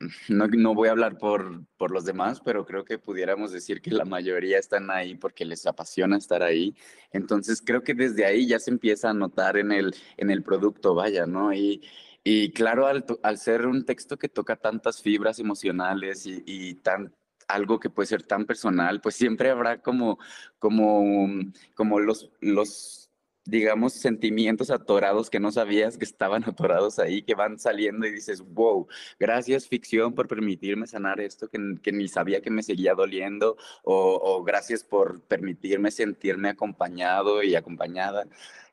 no, 0.28 0.48
no 0.48 0.74
voy 0.74 0.88
a 0.88 0.92
hablar 0.92 1.16
por, 1.18 1.64
por 1.78 1.90
los 1.92 2.04
demás, 2.04 2.40
pero 2.44 2.66
creo 2.66 2.84
que 2.84 2.98
pudiéramos 2.98 3.52
decir 3.52 3.80
que 3.80 3.90
la 3.90 4.04
mayoría 4.04 4.58
están 4.58 4.90
ahí 4.90 5.14
porque 5.14 5.44
les 5.44 5.66
apasiona 5.66 6.18
estar 6.18 6.42
ahí. 6.42 6.74
Entonces 7.12 7.62
creo 7.64 7.82
que 7.82 7.94
desde 7.94 8.26
ahí 8.26 8.46
ya 8.46 8.58
se 8.58 8.70
empieza 8.70 9.10
a 9.10 9.14
notar 9.14 9.56
en 9.56 9.72
el, 9.72 9.94
en 10.18 10.30
el 10.30 10.42
producto, 10.42 10.94
vaya, 10.94 11.26
¿no? 11.26 11.54
Y, 11.54 11.82
y 12.24 12.52
claro, 12.52 12.86
al, 12.86 13.04
al, 13.22 13.38
ser 13.38 13.66
un 13.66 13.84
texto 13.84 14.16
que 14.18 14.28
toca 14.28 14.56
tantas 14.56 15.02
fibras 15.02 15.38
emocionales 15.38 16.26
y, 16.26 16.42
y, 16.46 16.74
tan, 16.74 17.12
algo 17.48 17.80
que 17.80 17.90
puede 17.90 18.06
ser 18.06 18.22
tan 18.22 18.46
personal, 18.46 19.00
pues 19.00 19.14
siempre 19.14 19.50
habrá 19.50 19.80
como, 19.80 20.18
como, 20.58 21.28
como 21.74 22.00
los, 22.00 22.30
los 22.40 23.02
digamos, 23.44 23.94
sentimientos 23.94 24.70
atorados 24.70 25.28
que 25.28 25.40
no 25.40 25.50
sabías 25.50 25.98
que 25.98 26.04
estaban 26.04 26.44
atorados 26.48 26.98
ahí, 26.98 27.22
que 27.22 27.34
van 27.34 27.58
saliendo 27.58 28.06
y 28.06 28.12
dices, 28.12 28.40
wow, 28.40 28.86
gracias 29.18 29.66
ficción 29.66 30.14
por 30.14 30.28
permitirme 30.28 30.86
sanar 30.86 31.20
esto 31.20 31.48
que, 31.48 31.58
que 31.82 31.92
ni 31.92 32.08
sabía 32.08 32.40
que 32.40 32.50
me 32.50 32.62
seguía 32.62 32.94
doliendo, 32.94 33.56
o, 33.82 34.20
o, 34.22 34.42
gracias 34.44 34.84
por 34.84 35.20
permitirme 35.22 35.90
sentirme 35.90 36.50
acompañado 36.50 37.42
y 37.42 37.54
acompañada. 37.56 38.26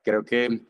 Creo 0.03 0.23
que 0.23 0.61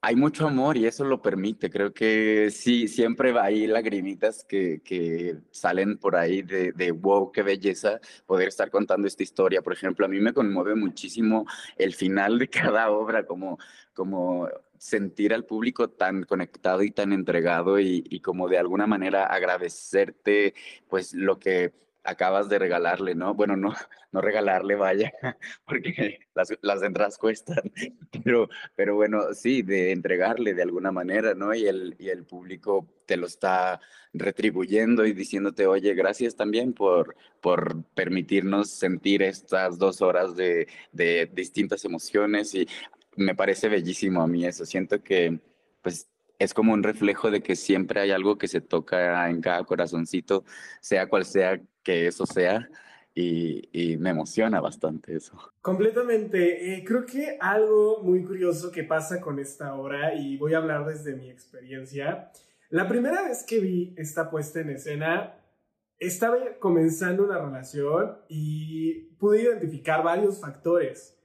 hay 0.00 0.16
mucho 0.16 0.46
amor 0.46 0.76
y 0.76 0.86
eso 0.86 1.04
lo 1.04 1.20
permite. 1.22 1.70
Creo 1.70 1.92
que 1.92 2.50
sí, 2.50 2.88
siempre 2.88 3.38
ahí 3.38 3.66
lagrimitas 3.66 4.44
que, 4.44 4.80
que 4.84 5.36
salen 5.50 5.98
por 5.98 6.16
ahí 6.16 6.42
de, 6.42 6.72
de, 6.72 6.90
wow, 6.92 7.32
qué 7.32 7.42
belleza 7.42 8.00
poder 8.26 8.48
estar 8.48 8.70
contando 8.70 9.06
esta 9.06 9.22
historia. 9.22 9.62
Por 9.62 9.72
ejemplo, 9.72 10.06
a 10.06 10.08
mí 10.08 10.20
me 10.20 10.32
conmueve 10.32 10.74
muchísimo 10.74 11.46
el 11.76 11.94
final 11.94 12.38
de 12.38 12.48
cada 12.50 12.90
obra, 12.90 13.26
como, 13.26 13.58
como 13.94 14.48
sentir 14.78 15.32
al 15.32 15.44
público 15.44 15.88
tan 15.88 16.24
conectado 16.24 16.82
y 16.82 16.90
tan 16.90 17.12
entregado 17.12 17.80
y, 17.80 18.04
y 18.08 18.20
como 18.20 18.48
de 18.48 18.58
alguna 18.58 18.86
manera 18.86 19.24
agradecerte 19.24 20.54
pues 20.88 21.14
lo 21.14 21.38
que 21.38 21.72
acabas 22.06 22.48
de 22.48 22.58
regalarle, 22.58 23.14
¿no? 23.14 23.34
Bueno, 23.34 23.56
no, 23.56 23.74
no 24.12 24.20
regalarle, 24.20 24.74
vaya, 24.74 25.12
porque 25.66 26.20
las, 26.34 26.52
las 26.62 26.82
entradas 26.82 27.18
cuestan, 27.18 27.72
pero, 28.24 28.48
pero 28.74 28.94
bueno, 28.94 29.34
sí, 29.34 29.62
de 29.62 29.92
entregarle 29.92 30.54
de 30.54 30.62
alguna 30.62 30.92
manera, 30.92 31.34
¿no? 31.34 31.54
Y 31.54 31.66
el, 31.66 31.96
y 31.98 32.08
el 32.08 32.24
público 32.24 32.86
te 33.06 33.16
lo 33.16 33.26
está 33.26 33.80
retribuyendo 34.12 35.04
y 35.06 35.12
diciéndote, 35.12 35.66
oye, 35.66 35.94
gracias 35.94 36.36
también 36.36 36.72
por, 36.72 37.16
por 37.40 37.84
permitirnos 37.94 38.70
sentir 38.70 39.22
estas 39.22 39.78
dos 39.78 40.00
horas 40.00 40.34
de, 40.36 40.68
de 40.92 41.30
distintas 41.32 41.84
emociones 41.84 42.54
y 42.54 42.66
me 43.16 43.34
parece 43.34 43.68
bellísimo 43.68 44.22
a 44.22 44.26
mí 44.26 44.44
eso, 44.44 44.64
siento 44.64 45.02
que 45.02 45.40
pues 45.82 46.08
es 46.38 46.54
como 46.54 46.72
un 46.72 46.82
reflejo 46.82 47.30
de 47.30 47.42
que 47.42 47.56
siempre 47.56 48.00
hay 48.00 48.10
algo 48.10 48.38
que 48.38 48.48
se 48.48 48.60
toca 48.60 49.28
en 49.30 49.40
cada 49.40 49.64
corazoncito, 49.64 50.44
sea 50.80 51.08
cual 51.08 51.24
sea 51.24 51.60
que 51.86 52.08
eso 52.08 52.26
sea. 52.26 52.68
Y, 53.14 53.96
me 53.98 54.10
emociona 54.10 54.60
bastante 54.60 55.16
eso. 55.16 55.38
Completamente. 55.62 56.74
Eh, 56.74 56.84
creo 56.84 57.06
que 57.06 57.38
algo 57.40 58.02
muy 58.02 58.22
curioso 58.22 58.70
que 58.70 58.84
pasa 58.84 59.22
con 59.22 59.38
esta 59.38 59.74
obra, 59.74 60.14
y 60.14 60.36
voy 60.36 60.52
a 60.52 60.58
hablar 60.58 60.84
desde 60.84 61.16
mi 61.16 61.30
experiencia, 61.30 62.30
la 62.68 62.86
primera 62.86 63.22
vez 63.22 63.44
que 63.48 63.60
vi 63.60 63.94
esta 63.96 64.28
puesta 64.28 64.60
en 64.60 64.70
escena, 64.70 65.34
estaba 65.98 66.36
comenzando 66.58 67.24
una 67.24 67.38
relación 67.38 68.18
y 68.28 69.14
pude 69.18 69.44
identificar 69.44 70.02
varios 70.04 70.38
factores 70.38 71.18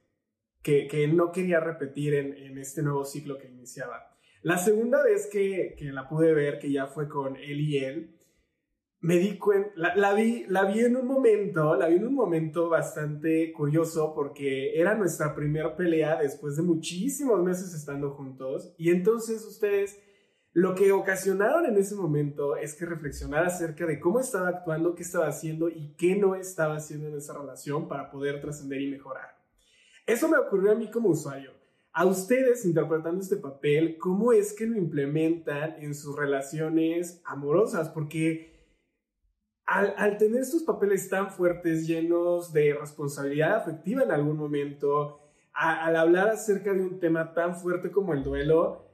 que, 0.62 0.86
que 0.86 1.06
no 1.08 1.30
quería 1.30 1.60
repetir 1.60 2.14
en, 2.14 2.32
en 2.32 2.56
este 2.56 2.82
nuevo 2.82 3.04
ciclo 3.04 3.36
que 3.36 3.48
iniciaba. 3.48 4.16
La 4.40 4.56
segunda 4.56 5.02
vez 5.02 5.28
que, 5.30 5.74
que, 5.76 5.92
la 5.92 6.08
pude 6.08 6.32
ver, 6.32 6.58
que 6.58 6.72
ya 6.72 6.86
fue 6.86 7.06
con 7.06 7.36
él 7.36 7.60
y 7.60 7.78
él, 7.78 8.21
me 9.02 9.18
di 9.18 9.36
cuenta, 9.36 9.70
la, 9.74 10.14
vi, 10.14 10.46
la 10.46 10.64
vi 10.64 10.80
en 10.80 10.96
un 10.96 11.06
momento, 11.06 11.74
la 11.74 11.88
vi 11.88 11.96
en 11.96 12.06
un 12.06 12.14
momento 12.14 12.68
bastante 12.68 13.52
curioso 13.52 14.14
porque 14.14 14.78
era 14.80 14.94
nuestra 14.94 15.34
primera 15.34 15.76
pelea 15.76 16.16
después 16.22 16.56
de 16.56 16.62
muchísimos 16.62 17.42
meses 17.42 17.74
estando 17.74 18.12
juntos 18.12 18.72
y 18.78 18.90
entonces 18.90 19.44
ustedes 19.44 20.00
lo 20.52 20.76
que 20.76 20.92
ocasionaron 20.92 21.66
en 21.66 21.76
ese 21.78 21.96
momento 21.96 22.56
es 22.56 22.74
que 22.74 22.86
reflexionara 22.86 23.48
acerca 23.48 23.86
de 23.86 23.98
cómo 23.98 24.20
estaba 24.20 24.48
actuando, 24.48 24.94
qué 24.94 25.02
estaba 25.02 25.26
haciendo 25.26 25.68
y 25.68 25.94
qué 25.96 26.14
no 26.14 26.36
estaba 26.36 26.76
haciendo 26.76 27.08
en 27.08 27.16
esa 27.16 27.36
relación 27.36 27.88
para 27.88 28.08
poder 28.10 28.40
trascender 28.40 28.80
y 28.80 28.90
mejorar. 28.90 29.36
Eso 30.06 30.28
me 30.28 30.38
ocurrió 30.38 30.72
a 30.72 30.76
mí 30.76 30.90
como 30.90 31.08
usuario 31.08 31.62
a 31.92 32.06
ustedes 32.06 32.64
interpretando 32.64 33.20
este 33.20 33.36
papel, 33.36 33.98
¿cómo 33.98 34.32
es 34.32 34.54
que 34.54 34.66
lo 34.66 34.78
implementan 34.78 35.74
en 35.78 35.94
sus 35.94 36.16
relaciones 36.16 37.20
amorosas? 37.24 37.90
Porque 37.90 38.51
al, 39.66 40.18
tener 40.18 40.42
estos 40.42 40.62
papeles 40.62 41.08
tan 41.08 41.30
fuertes, 41.30 41.86
llenos 41.86 42.52
de 42.52 42.74
responsabilidad 42.74 43.56
afectiva 43.56 44.02
en 44.02 44.10
algún 44.10 44.36
momento, 44.36 45.20
al 45.52 45.96
hablar 45.96 46.30
acerca 46.30 46.72
de 46.72 46.82
un 46.82 46.98
tema 46.98 47.32
tan 47.34 47.56
fuerte 47.56 47.90
como 47.90 48.12
el 48.12 48.22
duelo, 48.22 48.88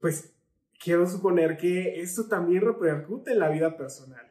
pues 0.00 0.34
quiero 0.78 1.06
suponer 1.08 1.56
que 1.56 2.00
esto 2.00 2.26
también 2.28 2.62
repercute 2.62 3.32
en 3.32 3.38
la 3.38 3.48
vida 3.48 3.76
personal. 3.76 4.26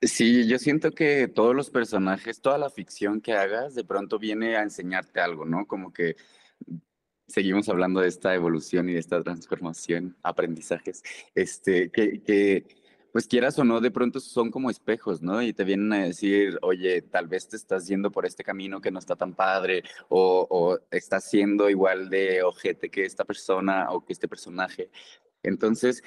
Sí, 0.00 0.48
yo 0.48 0.58
siento 0.58 0.90
que 0.90 1.28
todos 1.28 1.54
los 1.54 1.70
personajes, 1.70 2.40
toda 2.40 2.58
la 2.58 2.70
ficción 2.70 3.20
que 3.20 3.34
hagas, 3.34 3.74
de 3.74 3.84
pronto 3.84 4.18
viene 4.18 4.56
a 4.56 4.62
enseñarte 4.62 5.20
algo, 5.20 5.44
¿no? 5.44 5.66
Como 5.66 5.92
que 5.92 6.16
seguimos 7.28 7.68
hablando 7.68 8.00
de 8.00 8.08
esta 8.08 8.34
evolución 8.34 8.88
y 8.88 8.94
de 8.94 8.98
esta 8.98 9.22
transformación, 9.22 10.16
aprendizajes, 10.22 11.02
este, 11.34 11.90
que, 11.90 12.66
pues 13.12 13.28
quieras 13.28 13.58
o 13.58 13.64
no, 13.64 13.80
de 13.80 13.90
pronto 13.90 14.20
son 14.20 14.50
como 14.50 14.70
espejos, 14.70 15.22
¿no? 15.22 15.42
Y 15.42 15.52
te 15.52 15.64
vienen 15.64 15.92
a 15.92 16.04
decir, 16.04 16.58
oye, 16.62 17.02
tal 17.02 17.28
vez 17.28 17.48
te 17.48 17.56
estás 17.56 17.86
yendo 17.86 18.10
por 18.10 18.26
este 18.26 18.42
camino 18.42 18.80
que 18.80 18.90
no 18.90 18.98
está 18.98 19.16
tan 19.16 19.34
padre, 19.34 19.84
o, 20.08 20.46
o 20.50 20.78
estás 20.90 21.28
siendo 21.28 21.68
igual 21.70 22.08
de 22.08 22.42
ojete 22.42 22.90
que 22.90 23.04
esta 23.04 23.24
persona 23.24 23.90
o 23.90 24.04
que 24.04 24.12
este 24.12 24.28
personaje. 24.28 24.90
Entonces, 25.42 26.02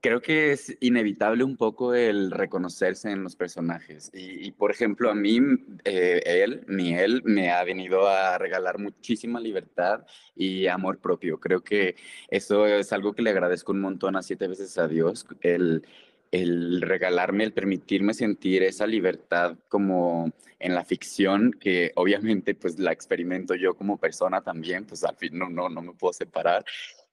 creo 0.00 0.20
que 0.20 0.52
es 0.52 0.76
inevitable 0.80 1.44
un 1.44 1.56
poco 1.56 1.94
el 1.94 2.30
reconocerse 2.30 3.10
en 3.10 3.22
los 3.22 3.36
personajes. 3.36 4.10
Y, 4.14 4.50
por 4.52 4.70
ejemplo, 4.70 5.10
a 5.10 5.14
mí, 5.14 5.38
eh, 5.84 6.22
él, 6.24 6.64
mi 6.66 6.94
él, 6.94 7.22
me 7.24 7.50
ha 7.50 7.62
venido 7.64 8.08
a 8.08 8.38
regalar 8.38 8.78
muchísima 8.78 9.40
libertad 9.40 10.04
y 10.34 10.66
amor 10.66 10.98
propio. 10.98 11.38
Creo 11.40 11.62
que 11.62 11.96
eso 12.28 12.66
es 12.66 12.92
algo 12.92 13.12
que 13.14 13.22
le 13.22 13.30
agradezco 13.30 13.72
un 13.72 13.80
montón 13.80 14.16
a 14.16 14.22
siete 14.22 14.48
veces 14.48 14.78
a 14.78 14.88
Dios, 14.88 15.26
el, 15.40 15.86
el 16.32 16.80
regalarme, 16.80 17.44
el 17.44 17.52
permitirme 17.52 18.14
sentir 18.14 18.62
esa 18.62 18.86
libertad 18.86 19.56
como 19.68 20.32
en 20.58 20.74
la 20.74 20.84
ficción, 20.84 21.52
que 21.52 21.92
obviamente 21.96 22.54
pues 22.54 22.78
la 22.78 22.90
experimento 22.92 23.54
yo 23.54 23.74
como 23.74 23.98
persona 23.98 24.40
también, 24.40 24.86
pues 24.86 25.04
al 25.04 25.16
fin 25.16 25.38
no, 25.38 25.48
no, 25.50 25.68
no 25.68 25.82
me 25.82 25.92
puedo 25.92 26.12
separar. 26.12 26.64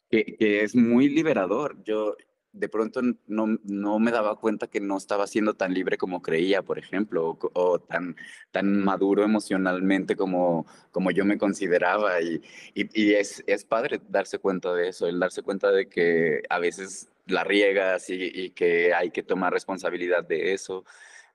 Que, 0.09 0.35
que, 0.37 0.63
es 0.63 0.75
muy 0.75 1.09
liberador. 1.09 1.83
Yo, 1.83 2.15
de 2.51 2.67
pronto 2.69 3.01
no, 3.27 3.59
no, 3.63 3.99
me 3.99 4.11
daba 4.11 4.37
cuenta 4.37 4.67
que 4.67 4.79
no 4.79 4.97
estaba 4.97 5.27
siendo 5.27 5.53
tan 5.53 5.73
libre 5.73 5.97
como 5.97 6.21
creía, 6.21 6.63
por 6.63 6.79
ejemplo, 6.79 7.37
o, 7.53 7.79
tan, 7.79 8.15
tan 8.51 8.83
maduro 8.83 9.23
emocionalmente 9.23 10.15
como, 10.15 10.65
como 10.91 11.11
yo 11.11 11.25
me 11.25 11.37
consideraba. 11.37 12.21
Y, 12.21 12.41
y, 12.73 13.13
es, 13.13 13.43
es, 13.45 13.65
padre 13.65 14.01
darse 14.09 14.39
cuenta 14.39 14.73
de 14.73 14.89
eso, 14.89 15.07
el 15.07 15.19
darse 15.19 15.43
cuenta 15.43 15.71
de 15.71 15.87
que 15.87 16.41
a 16.49 16.59
veces 16.59 17.09
la 17.29 17.43
riegas 17.43 18.09
y, 18.09 18.51
que 18.51 18.93
hay 18.93 19.11
que 19.11 19.23
tomar 19.23 19.53
responsabilidad 19.53 20.23
de 20.23 20.53
eso. 20.53 20.85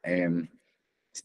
Eh, 0.03 0.29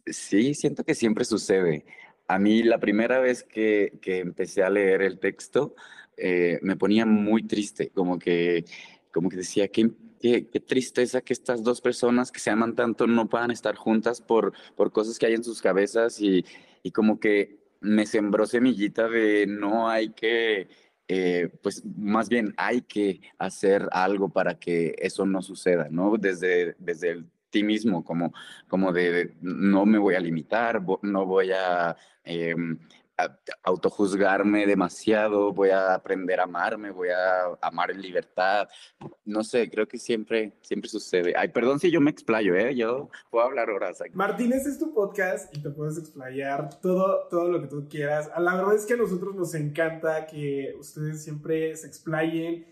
sí, 0.05 0.53
siento 0.53 0.83
que 0.83 0.95
siempre 0.95 1.25
sucede. 1.25 1.85
A 2.27 2.39
mí 2.39 2.63
la 2.63 2.79
primera 2.79 3.19
vez 3.19 3.43
que, 3.43 3.99
empecé 4.03 4.63
a 4.63 4.69
leer 4.69 5.01
el 5.01 5.19
texto 5.19 5.75
eh, 6.17 6.59
me 6.61 6.75
ponía 6.75 7.05
muy 7.05 7.43
triste, 7.43 7.89
como 7.89 8.19
que 8.19 8.65
como 9.11 9.29
que 9.29 9.37
decía, 9.37 9.67
qué, 9.69 9.89
tristeza 10.67 11.21
que 11.21 11.33
estas 11.33 11.63
dos 11.63 11.81
personas 11.81 12.31
que 12.31 12.39
se 12.39 12.49
aman 12.49 12.75
tanto 12.75 13.07
no 13.07 13.29
puedan 13.29 13.51
estar 13.51 13.75
juntas 13.75 14.21
por, 14.21 14.53
por 14.75 14.91
cosas 14.91 15.17
que 15.17 15.25
hay 15.25 15.33
en 15.33 15.43
sus 15.43 15.61
cabezas 15.61 16.19
y, 16.19 16.45
y 16.83 16.91
como 16.91 17.19
que 17.19 17.59
me 17.81 18.05
sembró 18.05 18.45
semillita 18.45 19.07
de 19.07 19.47
no 19.47 19.89
hay 19.89 20.09
que, 20.09 20.67
eh, 21.11 21.49
pues 21.63 21.83
más 21.97 22.29
bien 22.29 22.53
hay 22.55 22.81
que 22.81 23.19
hacer 23.39 23.89
algo 23.91 24.29
para 24.29 24.59
que 24.59 24.95
eso 24.99 25.25
no 25.25 25.41
suceda, 25.41 25.87
¿no? 25.89 26.15
Desde, 26.17 26.75
desde 26.77 27.09
el 27.09 27.25
ti 27.49 27.63
mismo, 27.63 28.03
como, 28.03 28.31
como 28.67 28.93
de 28.93 29.33
no 29.41 29.87
me 29.87 29.97
voy 29.97 30.13
a 30.13 30.19
limitar, 30.19 30.81
no 31.01 31.25
voy 31.25 31.51
a... 31.51 31.97
Eh, 32.23 32.55
autojuzgarme 33.63 34.65
demasiado, 34.65 35.53
voy 35.53 35.69
a 35.69 35.93
aprender 35.93 36.39
a 36.39 36.43
amarme, 36.43 36.91
voy 36.91 37.09
a 37.09 37.57
amar 37.61 37.91
en 37.91 38.01
libertad. 38.01 38.67
No 39.25 39.43
sé, 39.43 39.69
creo 39.69 39.87
que 39.87 39.97
siempre, 39.97 40.53
siempre 40.61 40.89
sucede. 40.89 41.33
Ay, 41.35 41.49
perdón 41.49 41.79
si 41.79 41.91
yo 41.91 42.01
me 42.01 42.11
explayo, 42.11 42.55
¿eh? 42.55 42.75
Yo 42.75 43.09
puedo 43.29 43.45
hablar 43.45 43.69
horas 43.69 44.01
aquí. 44.01 44.11
Martín, 44.13 44.53
este 44.53 44.69
es 44.69 44.79
tu 44.79 44.93
podcast 44.93 45.55
y 45.55 45.61
te 45.61 45.69
puedes 45.69 45.97
explayar 45.97 46.79
todo, 46.79 47.27
todo 47.29 47.49
lo 47.49 47.61
que 47.61 47.67
tú 47.67 47.87
quieras. 47.89 48.29
La 48.37 48.55
verdad 48.55 48.75
es 48.75 48.85
que 48.85 48.93
a 48.93 48.97
nosotros 48.97 49.35
nos 49.35 49.53
encanta 49.55 50.25
que 50.25 50.75
ustedes 50.79 51.23
siempre 51.23 51.75
se 51.75 51.87
explayen 51.87 52.65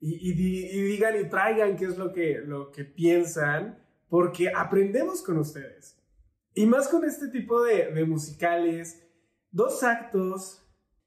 y, 0.00 0.30
y, 0.30 0.32
digan 0.34 1.18
y 1.18 1.28
traigan 1.28 1.76
qué 1.76 1.86
es 1.86 1.96
lo 1.96 2.12
que, 2.12 2.42
lo 2.44 2.70
que 2.70 2.84
piensan, 2.84 3.78
porque 4.08 4.52
aprendemos 4.54 5.22
con 5.22 5.38
ustedes. 5.38 5.96
Y 6.54 6.66
más 6.66 6.88
con 6.88 7.04
este 7.04 7.28
tipo 7.28 7.62
de, 7.62 7.90
de 7.90 8.04
musicales 8.04 9.03
Dos 9.54 9.84
actos, 9.84 10.60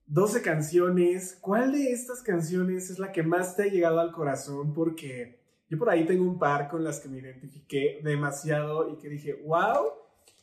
12 0.06 0.42
canciones. 0.42 1.38
¿Cuál 1.42 1.74
de 1.74 1.92
estas 1.92 2.22
canciones 2.22 2.90
es 2.90 2.98
la 2.98 3.12
que 3.12 3.22
más 3.22 3.58
te 3.58 3.64
ha 3.64 3.66
llegado 3.66 4.00
al 4.00 4.14
corazón? 4.14 4.74
Porque 4.74 5.42
yo 5.70 5.78
por 5.78 5.90
ahí 5.90 6.06
tengo 6.06 6.24
un 6.24 6.40
par 6.40 6.70
con 6.70 6.82
las 6.82 7.02
que 7.02 7.10
me 7.10 7.18
identifiqué 7.18 8.00
demasiado 8.06 8.90
y 8.90 9.00
que 9.00 9.10
dije, 9.10 9.34
wow, 9.46 9.92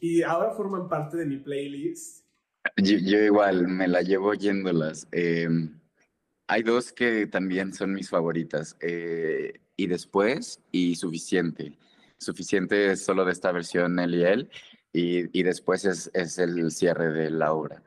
y 0.00 0.20
ahora 0.20 0.50
forman 0.50 0.86
parte 0.86 1.16
de 1.16 1.24
mi 1.24 1.38
playlist. 1.38 2.26
Yo, 2.76 2.98
igual, 2.98 3.68
me 3.68 3.88
la 3.88 4.02
llevo 4.02 4.28
oyéndolas. 4.28 5.08
Em, 5.10 5.80
hay 6.46 6.62
dos 6.62 6.92
que 6.92 7.26
también 7.26 7.72
son 7.72 7.94
mis 7.94 8.10
favoritas. 8.10 8.76
Eh, 8.82 9.60
y 9.78 9.86
después, 9.86 10.60
y 10.70 10.96
suficiente. 10.96 11.78
Suficiente 12.18 12.92
es 12.92 13.02
solo 13.02 13.24
de 13.24 13.32
esta 13.32 13.50
versión, 13.50 13.98
él 13.98 14.14
y 14.14 14.24
él. 14.24 14.50
Y, 14.92 15.38
y 15.40 15.42
después 15.42 15.86
es, 15.86 16.10
es 16.12 16.36
el 16.38 16.70
cierre 16.70 17.10
de 17.10 17.30
la 17.30 17.54
obra. 17.54 17.82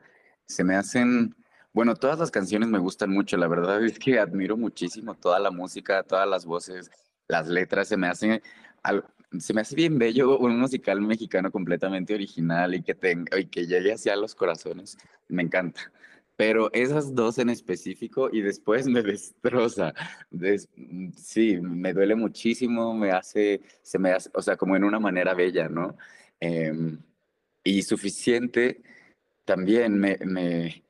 Se 0.48 0.64
me 0.64 0.74
hacen 0.74 1.34
bueno, 1.78 1.94
todas 1.94 2.18
las 2.18 2.30
canciones 2.32 2.68
me 2.68 2.80
gustan 2.80 3.10
mucho, 3.10 3.36
la 3.36 3.46
verdad 3.46 3.84
es 3.84 3.98
que 4.00 4.18
admiro 4.18 4.56
muchísimo 4.56 5.14
toda 5.14 5.38
la 5.38 5.52
música, 5.52 6.02
todas 6.02 6.28
las 6.28 6.44
voces, 6.44 6.90
las 7.28 7.46
letras, 7.46 7.86
se 7.86 7.96
me 7.96 8.08
hacen, 8.08 8.42
se 9.38 9.54
me 9.54 9.60
hace 9.60 9.76
bien 9.76 9.96
bello 9.96 10.38
un 10.38 10.58
musical 10.58 11.00
mexicano 11.00 11.52
completamente 11.52 12.14
original 12.14 12.74
y 12.74 12.82
que, 12.82 12.96
tenga, 12.96 13.38
y 13.38 13.46
que 13.46 13.66
llegue 13.66 13.92
hacia 13.92 14.16
los 14.16 14.34
corazones, 14.34 14.98
me 15.28 15.42
encanta. 15.42 15.92
Pero 16.36 16.72
esas 16.72 17.14
dos 17.14 17.38
en 17.38 17.50
específico 17.50 18.28
y 18.32 18.40
después 18.40 18.88
me 18.88 19.02
destroza. 19.04 19.94
sí, 21.16 21.60
me 21.60 21.92
duele 21.92 22.16
muchísimo, 22.16 22.92
me 22.92 23.12
hace, 23.12 23.60
se 23.82 23.98
me 24.00 24.12
hace, 24.12 24.30
o 24.34 24.42
sea, 24.42 24.56
como 24.56 24.74
en 24.74 24.84
una 24.84 24.98
manera 24.98 25.34
bella, 25.34 25.68
¿no? 25.68 25.96
Em, 26.40 26.98
y 27.62 27.82
suficiente 27.82 28.82
también 29.48 29.98
me, 29.98 30.18
me 30.26 30.84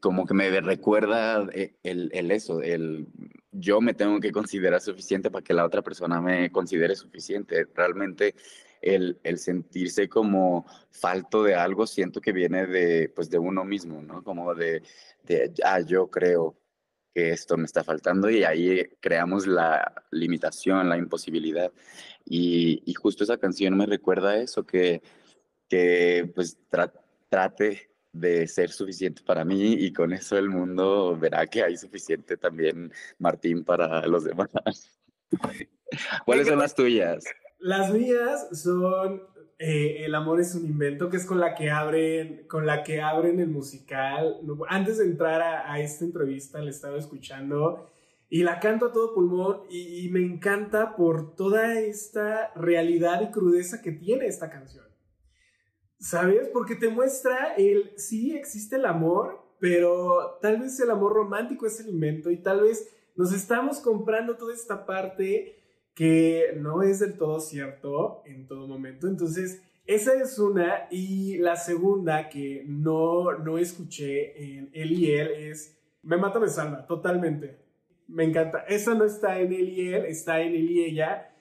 como 0.00 0.26
que 0.26 0.34
me 0.34 0.60
recuerda 0.60 1.46
eh, 1.52 1.76
el, 1.84 2.10
el, 2.12 2.32
eso, 2.32 2.60
el 2.60 3.06
yo 3.52 3.80
me 3.80 3.94
tengo 3.94 4.18
que 4.18 4.32
considerar 4.32 4.80
suficiente 4.80 5.30
para 5.30 5.44
que 5.44 5.54
la 5.54 5.64
otra 5.64 5.82
persona 5.82 6.20
me 6.20 6.50
considere 6.50 6.96
suficiente. 6.96 7.64
Realmente 7.72 8.34
el, 8.80 9.20
el 9.22 9.38
sentirse 9.38 10.08
como 10.08 10.66
falto 10.90 11.44
de 11.44 11.54
algo 11.54 11.86
siento 11.86 12.20
que 12.20 12.32
viene 12.32 12.66
de, 12.66 13.08
pues, 13.08 13.30
de 13.30 13.38
uno 13.38 13.64
mismo, 13.64 14.02
¿no? 14.02 14.24
Como 14.24 14.52
de, 14.52 14.82
de, 15.22 15.52
ah, 15.64 15.80
yo 15.80 16.10
creo 16.10 16.56
que 17.14 17.30
esto 17.30 17.56
me 17.56 17.66
está 17.66 17.84
faltando 17.84 18.28
y 18.30 18.42
ahí 18.42 18.84
creamos 18.98 19.46
la 19.46 19.94
limitación, 20.10 20.88
la 20.88 20.98
imposibilidad. 20.98 21.70
Y, 22.24 22.82
y 22.84 22.94
justo 22.94 23.22
esa 23.22 23.38
canción 23.38 23.76
me 23.76 23.86
recuerda 23.86 24.38
eso, 24.38 24.66
que, 24.66 25.02
que 25.68 26.28
pues 26.34 26.58
trate 26.68 27.91
de 28.12 28.46
ser 28.46 28.70
suficiente 28.70 29.22
para 29.22 29.44
mí 29.44 29.72
y 29.72 29.92
con 29.92 30.12
eso 30.12 30.36
el 30.36 30.50
mundo 30.50 31.16
verá 31.18 31.46
que 31.46 31.62
hay 31.62 31.76
suficiente 31.76 32.36
también, 32.36 32.92
Martín, 33.18 33.64
para 33.64 34.06
los 34.06 34.24
demás. 34.24 34.50
¿Cuáles 36.24 36.46
son 36.46 36.58
las 36.58 36.74
tuyas? 36.74 37.24
Las 37.58 37.92
mías 37.92 38.48
son 38.52 39.22
eh, 39.58 40.04
El 40.04 40.14
amor 40.14 40.40
es 40.40 40.54
un 40.54 40.64
invento, 40.66 41.08
que 41.08 41.16
es 41.16 41.24
con 41.24 41.38
la 41.38 41.54
que 41.54 41.70
abren, 41.70 42.46
con 42.48 42.66
la 42.66 42.82
que 42.82 43.00
abren 43.00 43.40
el 43.40 43.48
musical. 43.48 44.40
Antes 44.68 44.98
de 44.98 45.04
entrar 45.04 45.40
a, 45.40 45.78
esta 45.80 46.04
entrevista, 46.04 46.60
le 46.60 46.70
estaba 46.70 46.98
escuchando 46.98 47.90
y 48.28 48.42
la 48.42 48.58
canto 48.60 48.86
a 48.86 48.92
todo 48.92 49.14
pulmón 49.14 49.62
y 49.70 50.08
me 50.08 50.20
encanta 50.20 50.96
por 50.96 51.36
toda 51.36 51.78
esta 51.78 52.52
realidad 52.54 53.20
y 53.22 53.30
crudeza 53.30 53.82
que 53.82 53.92
tiene 53.92 54.26
esta 54.26 54.50
canción. 54.50 54.91
¿Sabes? 56.02 56.48
Porque 56.48 56.74
te 56.74 56.88
muestra 56.88 57.54
el, 57.54 57.92
sí 57.96 58.34
existe 58.36 58.74
el 58.74 58.86
amor, 58.86 59.40
pero 59.60 60.36
tal 60.42 60.58
vez 60.58 60.80
el 60.80 60.90
amor 60.90 61.12
romántico 61.12 61.64
es 61.64 61.78
el 61.78 61.90
invento 61.90 62.28
y 62.32 62.38
tal 62.38 62.62
vez 62.62 62.92
nos 63.14 63.32
estamos 63.32 63.78
comprando 63.78 64.36
toda 64.36 64.52
esta 64.52 64.84
parte 64.84 65.60
que 65.94 66.54
no 66.56 66.82
es 66.82 66.98
del 66.98 67.16
todo 67.16 67.38
cierto 67.38 68.24
en 68.26 68.48
todo 68.48 68.66
momento. 68.66 69.06
Entonces, 69.06 69.62
esa 69.86 70.14
es 70.14 70.40
una. 70.40 70.88
Y 70.90 71.38
la 71.38 71.54
segunda 71.54 72.28
que 72.28 72.64
no, 72.66 73.38
no 73.38 73.56
escuché 73.56 74.56
en 74.56 74.70
él 74.72 74.92
y 74.92 75.12
él 75.12 75.30
es 75.30 75.78
Me 76.02 76.16
mata, 76.16 76.40
me 76.40 76.48
salva, 76.48 76.84
totalmente. 76.84 77.60
Me 78.08 78.24
encanta. 78.24 78.64
Esa 78.66 78.94
no 78.94 79.04
está 79.04 79.38
en 79.38 79.52
él 79.52 79.68
y 79.68 79.94
él, 79.94 80.04
está 80.06 80.40
en 80.40 80.52
él 80.56 80.68
y 80.68 80.84
ella. 80.84 81.31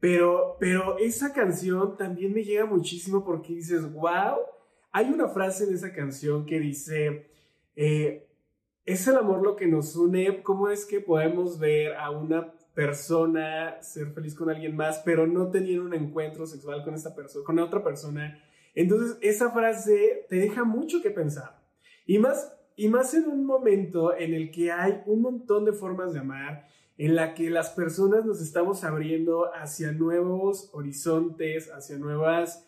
Pero, 0.00 0.56
pero 0.60 0.98
esa 0.98 1.32
canción 1.32 1.96
también 1.96 2.32
me 2.32 2.44
llega 2.44 2.66
muchísimo 2.66 3.24
porque 3.24 3.54
dices, 3.54 3.90
wow, 3.92 4.36
hay 4.92 5.10
una 5.10 5.28
frase 5.28 5.64
en 5.64 5.74
esa 5.74 5.92
canción 5.92 6.46
que 6.46 6.60
dice, 6.60 7.30
eh, 7.74 8.26
es 8.84 9.08
el 9.08 9.16
amor 9.16 9.42
lo 9.42 9.56
que 9.56 9.66
nos 9.66 9.96
une, 9.96 10.42
¿cómo 10.42 10.70
es 10.70 10.86
que 10.86 11.00
podemos 11.00 11.58
ver 11.58 11.94
a 11.94 12.10
una 12.10 12.52
persona 12.72 13.82
ser 13.82 14.12
feliz 14.12 14.34
con 14.34 14.48
alguien 14.48 14.76
más, 14.76 15.02
pero 15.04 15.26
no 15.26 15.50
tener 15.50 15.80
un 15.80 15.94
encuentro 15.94 16.46
sexual 16.46 16.84
con 16.84 16.94
esta 16.94 17.14
persona, 17.14 17.44
con 17.44 17.58
otra 17.58 17.82
persona? 17.82 18.40
Entonces, 18.74 19.16
esa 19.22 19.50
frase 19.50 20.26
te 20.28 20.36
deja 20.36 20.62
mucho 20.62 21.02
que 21.02 21.10
pensar. 21.10 21.58
Y 22.06 22.18
más, 22.18 22.54
y 22.76 22.88
más 22.88 23.12
en 23.14 23.26
un 23.26 23.44
momento 23.44 24.14
en 24.14 24.34
el 24.34 24.50
que 24.50 24.70
hay 24.70 25.02
un 25.06 25.22
montón 25.22 25.64
de 25.64 25.72
formas 25.72 26.12
de 26.12 26.20
amar, 26.20 26.68
en 26.98 27.14
la 27.14 27.34
que 27.34 27.50
las 27.50 27.70
personas 27.70 28.24
nos 28.24 28.40
estamos 28.40 28.84
abriendo 28.84 29.54
hacia 29.54 29.92
nuevos 29.92 30.70
horizontes, 30.72 31.70
hacia 31.70 31.98
nuevas 31.98 32.66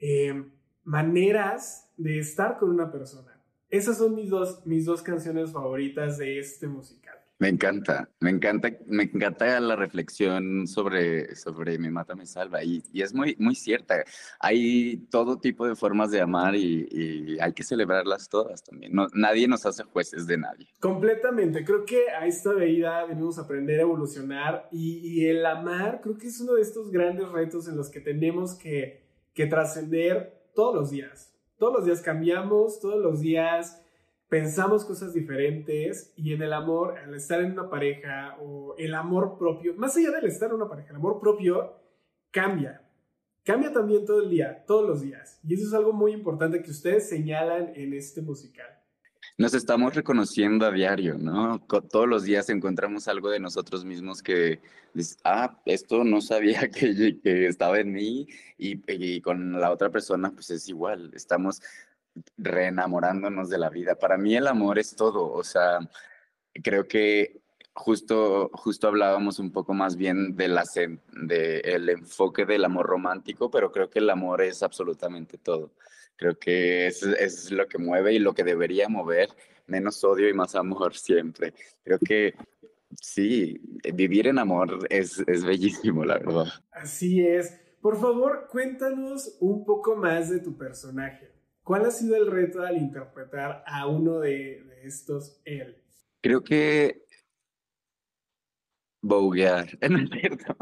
eh, 0.00 0.44
maneras 0.84 1.90
de 1.96 2.18
estar 2.18 2.58
con 2.58 2.70
una 2.70 2.90
persona. 2.90 3.38
Esas 3.68 3.98
son 3.98 4.14
mis 4.14 4.30
dos, 4.30 4.64
mis 4.64 4.86
dos 4.86 5.02
canciones 5.02 5.52
favoritas 5.52 6.18
de 6.18 6.38
este 6.38 6.68
musical. 6.68 7.18
Me 7.38 7.48
encanta, 7.48 8.08
me 8.18 8.30
encanta, 8.30 8.70
me 8.86 9.02
encanta 9.02 9.60
la 9.60 9.76
reflexión 9.76 10.66
sobre, 10.66 11.36
sobre 11.36 11.78
Mi 11.78 11.90
Mata 11.90 12.14
Me 12.14 12.24
Salva 12.24 12.64
y, 12.64 12.82
y 12.94 13.02
es 13.02 13.12
muy, 13.12 13.36
muy 13.38 13.54
cierta. 13.54 14.04
Hay 14.40 15.06
todo 15.10 15.38
tipo 15.38 15.68
de 15.68 15.76
formas 15.76 16.10
de 16.10 16.22
amar 16.22 16.56
y, 16.56 16.88
y 16.90 17.38
hay 17.38 17.52
que 17.52 17.62
celebrarlas 17.62 18.30
todas 18.30 18.64
también. 18.64 18.94
No, 18.94 19.08
nadie 19.12 19.48
nos 19.48 19.66
hace 19.66 19.82
jueces 19.82 20.26
de 20.26 20.38
nadie. 20.38 20.66
Completamente, 20.80 21.62
creo 21.62 21.84
que 21.84 22.08
a 22.08 22.26
esta 22.26 22.54
vida 22.54 23.04
venimos 23.04 23.38
a 23.38 23.42
aprender 23.42 23.80
a 23.80 23.82
evolucionar 23.82 24.68
y, 24.72 25.00
y 25.06 25.26
el 25.26 25.44
amar 25.44 26.00
creo 26.02 26.16
que 26.16 26.28
es 26.28 26.40
uno 26.40 26.54
de 26.54 26.62
estos 26.62 26.90
grandes 26.90 27.28
retos 27.28 27.68
en 27.68 27.76
los 27.76 27.90
que 27.90 28.00
tenemos 28.00 28.54
que, 28.54 29.04
que 29.34 29.46
trascender 29.46 30.48
todos 30.54 30.74
los 30.74 30.90
días. 30.90 31.34
Todos 31.58 31.74
los 31.74 31.84
días 31.84 32.00
cambiamos, 32.00 32.80
todos 32.80 33.02
los 33.02 33.20
días 33.20 33.82
pensamos 34.28 34.84
cosas 34.84 35.14
diferentes 35.14 36.12
y 36.16 36.32
en 36.32 36.42
el 36.42 36.52
amor, 36.52 36.98
al 36.98 37.14
estar 37.14 37.40
en 37.40 37.52
una 37.52 37.70
pareja 37.70 38.36
o 38.40 38.74
el 38.78 38.94
amor 38.94 39.38
propio, 39.38 39.74
más 39.74 39.96
allá 39.96 40.10
del 40.10 40.26
estar 40.26 40.50
en 40.50 40.56
una 40.56 40.68
pareja, 40.68 40.90
el 40.90 40.96
amor 40.96 41.20
propio 41.20 41.74
cambia. 42.30 42.82
Cambia 43.44 43.72
también 43.72 44.04
todo 44.04 44.22
el 44.22 44.30
día, 44.30 44.64
todos 44.66 44.88
los 44.88 45.02
días. 45.02 45.38
Y 45.46 45.54
eso 45.54 45.68
es 45.68 45.74
algo 45.74 45.92
muy 45.92 46.12
importante 46.12 46.62
que 46.62 46.70
ustedes 46.70 47.08
señalan 47.08 47.72
en 47.76 47.92
este 47.94 48.20
musical. 48.20 48.66
Nos 49.38 49.54
estamos 49.54 49.94
reconociendo 49.94 50.66
a 50.66 50.72
diario, 50.72 51.18
¿no? 51.18 51.60
Todos 51.90 52.08
los 52.08 52.24
días 52.24 52.48
encontramos 52.48 53.06
algo 53.06 53.28
de 53.28 53.38
nosotros 53.38 53.84
mismos 53.84 54.22
que, 54.22 54.60
ah, 55.24 55.60
esto 55.66 56.04
no 56.04 56.22
sabía 56.22 56.70
que, 56.70 57.20
que 57.22 57.46
estaba 57.46 57.78
en 57.78 57.92
mí 57.92 58.26
y, 58.58 58.80
y, 58.90 59.20
con 59.20 59.60
la 59.60 59.70
otra 59.70 59.90
persona 59.90 60.32
pues 60.32 60.50
es 60.50 60.68
igual. 60.68 61.12
Estamos 61.14 61.60
reenamorándonos 62.36 63.48
de 63.48 63.58
la 63.58 63.70
vida. 63.70 63.94
Para 63.96 64.16
mí 64.16 64.36
el 64.36 64.46
amor 64.46 64.78
es 64.78 64.94
todo, 64.94 65.32
o 65.32 65.44
sea, 65.44 65.78
creo 66.62 66.86
que 66.86 67.40
justo, 67.76 68.50
justo 68.54 68.88
hablábamos 68.88 69.38
un 69.38 69.52
poco 69.52 69.74
más 69.74 69.96
bien 69.96 70.34
de, 70.36 70.48
la, 70.48 70.64
de 71.12 71.60
el 71.60 71.88
enfoque 71.90 72.46
del 72.46 72.64
amor 72.64 72.86
romántico, 72.86 73.50
pero 73.50 73.70
creo 73.70 73.90
que 73.90 73.98
el 73.98 74.10
amor 74.10 74.42
es 74.42 74.62
absolutamente 74.62 75.38
todo. 75.38 75.72
Creo 76.16 76.38
que 76.38 76.86
es, 76.86 77.02
es 77.02 77.50
lo 77.50 77.66
que 77.68 77.78
mueve 77.78 78.14
y 78.14 78.18
lo 78.18 78.32
que 78.32 78.44
debería 78.44 78.88
mover, 78.88 79.28
menos 79.66 80.02
odio 80.04 80.28
y 80.28 80.34
más 80.34 80.54
amor 80.54 80.94
siempre. 80.96 81.52
Creo 81.84 81.98
que 81.98 82.34
sí, 82.98 83.60
vivir 83.94 84.26
en 84.28 84.38
amor 84.38 84.86
es, 84.88 85.22
es 85.26 85.44
bellísimo, 85.44 86.04
la 86.04 86.18
verdad. 86.18 86.46
Así 86.70 87.24
es. 87.26 87.60
Por 87.82 88.00
favor, 88.00 88.48
cuéntanos 88.50 89.36
un 89.38 89.64
poco 89.64 89.96
más 89.96 90.30
de 90.30 90.40
tu 90.40 90.56
personaje. 90.56 91.35
¿Cuál 91.66 91.84
ha 91.84 91.90
sido 91.90 92.14
el 92.14 92.30
reto 92.30 92.62
al 92.62 92.76
interpretar 92.76 93.64
a 93.66 93.88
uno 93.88 94.20
de, 94.20 94.64
estos 94.84 95.40
él? 95.44 95.76
Creo 96.20 96.44
que 96.44 97.02
boguear, 99.02 99.76
no 99.90 99.98
es 99.98 100.10
cierto. 100.10 100.56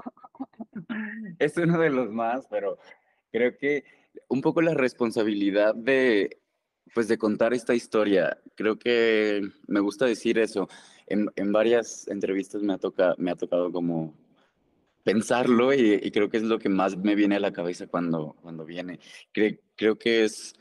es 1.38 1.58
uno 1.58 1.78
de 1.78 1.90
los 1.90 2.10
más, 2.10 2.46
pero 2.48 2.78
creo 3.30 3.54
que 3.58 3.84
un 4.28 4.40
poco 4.40 4.62
la 4.62 4.72
responsabilidad 4.72 5.74
de, 5.74 6.40
pues, 6.94 7.06
de 7.06 7.18
contar 7.18 7.52
esta 7.52 7.74
historia. 7.74 8.38
Creo 8.54 8.78
que 8.78 9.42
me 9.66 9.80
gusta 9.80 10.06
decir 10.06 10.38
eso. 10.38 10.70
En, 11.06 11.30
en 11.36 11.52
varias 11.52 12.08
entrevistas 12.08 12.62
me 12.62 12.72
ha, 12.72 12.78
tocado, 12.78 13.14
me 13.18 13.30
ha 13.30 13.36
tocado 13.36 13.70
como 13.70 14.14
pensarlo 15.02 15.74
y, 15.74 16.10
creo 16.12 16.30
que 16.30 16.38
es 16.38 16.44
lo 16.44 16.58
que 16.58 16.70
más 16.70 16.96
me 16.96 17.14
viene 17.14 17.36
a 17.36 17.40
la 17.40 17.52
cabeza 17.52 17.86
cuando, 17.88 18.36
cuando 18.40 18.64
viene. 18.64 19.00
creo 19.34 19.98
que 19.98 20.24
es 20.24 20.54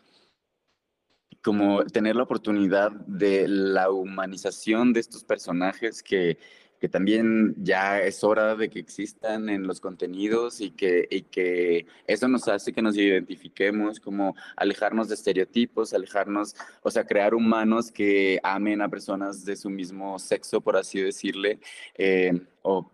como 1.43 1.83
tener 1.85 2.15
la 2.15 2.23
oportunidad 2.23 2.91
de 2.91 3.47
la 3.47 3.91
humanización 3.91 4.93
de 4.93 5.01
estos 5.01 5.23
personajes 5.25 6.01
que, 6.01 6.37
que 6.79 6.87
también 6.87 7.53
ya 7.57 8.01
es 8.01 8.23
hora 8.23 8.55
de 8.55 8.69
que 8.69 8.79
existan 8.79 9.49
en 9.49 9.67
los 9.67 9.81
contenidos 9.81 10.61
y 10.61 10.71
que, 10.71 11.05
y 11.09 11.23
que 11.23 11.85
eso 12.07 12.29
nos 12.29 12.47
hace 12.47 12.71
que 12.71 12.81
nos 12.81 12.97
identifiquemos, 12.97 13.99
como 13.99 14.35
alejarnos 14.55 15.09
de 15.09 15.15
estereotipos, 15.15 15.93
alejarnos, 15.93 16.55
o 16.81 16.89
sea, 16.89 17.05
crear 17.05 17.35
humanos 17.35 17.91
que 17.91 18.39
amen 18.41 18.81
a 18.81 18.89
personas 18.89 19.43
de 19.43 19.57
su 19.57 19.69
mismo 19.69 20.19
sexo, 20.19 20.61
por 20.61 20.77
así 20.77 21.01
decirle, 21.01 21.59
eh, 21.95 22.39
o 22.61 22.89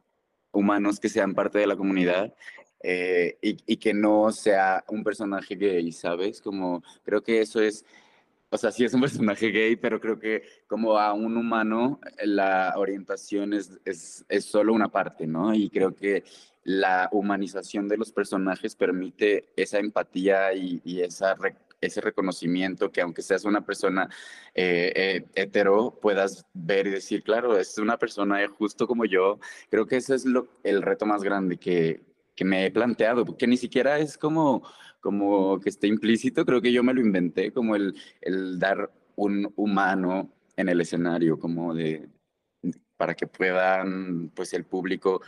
humanos 0.51 0.99
que 0.99 1.09
sean 1.09 1.35
parte 1.35 1.59
de 1.59 1.67
la 1.67 1.75
comunidad. 1.75 2.33
Eh, 2.81 3.37
y, 3.41 3.57
y, 3.65 3.75
que 3.75 3.93
no 3.93 4.31
sea 4.31 4.85
un 4.87 5.03
personaje 5.03 5.55
gay, 5.55 5.91
¿sabes? 5.91 6.39
Como 6.39 6.81
creo 7.03 7.21
que 7.21 7.41
eso 7.41 7.59
es 7.59 7.83
o 8.49 8.57
sea, 8.57 8.71
sí 8.71 8.83
es 8.85 8.93
un 8.93 9.01
personaje 9.01 9.47
gay, 9.51 9.75
pero 9.75 9.99
creo 9.99 10.19
que 10.19 10.43
como 10.67 10.97
a 10.97 11.13
un 11.13 11.37
humano 11.37 11.99
la 12.23 12.73
orientación 12.77 13.53
es, 13.53 13.79
es, 13.85 14.25
es 14.29 14.45
solo 14.45 14.73
una 14.73 14.89
parte, 14.89 15.27
¿no? 15.27 15.53
Y 15.53 15.69
creo 15.69 15.95
que 15.95 16.23
la 16.63 17.09
humanización 17.11 17.87
de 17.87 17.97
los 17.97 18.11
personajes 18.11 18.75
permite 18.75 19.49
esa 19.55 19.79
empatía 19.79 20.53
y, 20.53 20.81
y 20.83 21.01
esa 21.01 21.35
ese 21.81 22.01
reconocimiento 22.01 22.91
que 22.91 23.01
aunque 23.01 23.21
seas 23.21 23.45
una 23.45 23.61
persona 23.61 24.09
eh, 24.53 24.91
eh, 24.95 25.25
hetero, 25.35 25.97
puedas 26.01 26.45
ver 26.53 26.87
y 26.87 26.91
decir, 26.91 27.23
claro, 27.23 27.57
es 27.57 27.77
una 27.77 27.97
persona 27.97 28.45
justo 28.47 28.87
como 28.87 29.05
yo. 29.05 29.39
Creo 29.69 29.85
que 29.85 29.97
ese 29.97 30.15
es 30.15 30.25
lo, 30.25 30.47
el 30.63 30.81
reto 30.81 31.05
más 31.05 31.23
grande 31.23 31.57
que, 31.57 32.01
que 32.35 32.45
me 32.45 32.65
he 32.65 32.71
planteado, 32.71 33.25
porque 33.25 33.47
ni 33.47 33.57
siquiera 33.57 33.99
es 33.99 34.17
como 34.17 34.63
como 34.99 35.59
que 35.59 35.69
esté 35.69 35.87
implícito, 35.87 36.45
creo 36.45 36.61
que 36.61 36.71
yo 36.71 36.83
me 36.83 36.93
lo 36.93 37.01
inventé, 37.01 37.51
como 37.51 37.75
el, 37.75 37.95
el 38.21 38.59
dar 38.59 38.91
un 39.15 39.51
humano 39.55 40.31
en 40.55 40.69
el 40.69 40.81
escenario, 40.81 41.39
como 41.39 41.73
de, 41.73 42.09
para 42.97 43.15
que 43.15 43.27
puedan, 43.27 44.29
pues 44.29 44.53
el 44.53 44.65
público, 44.65 45.21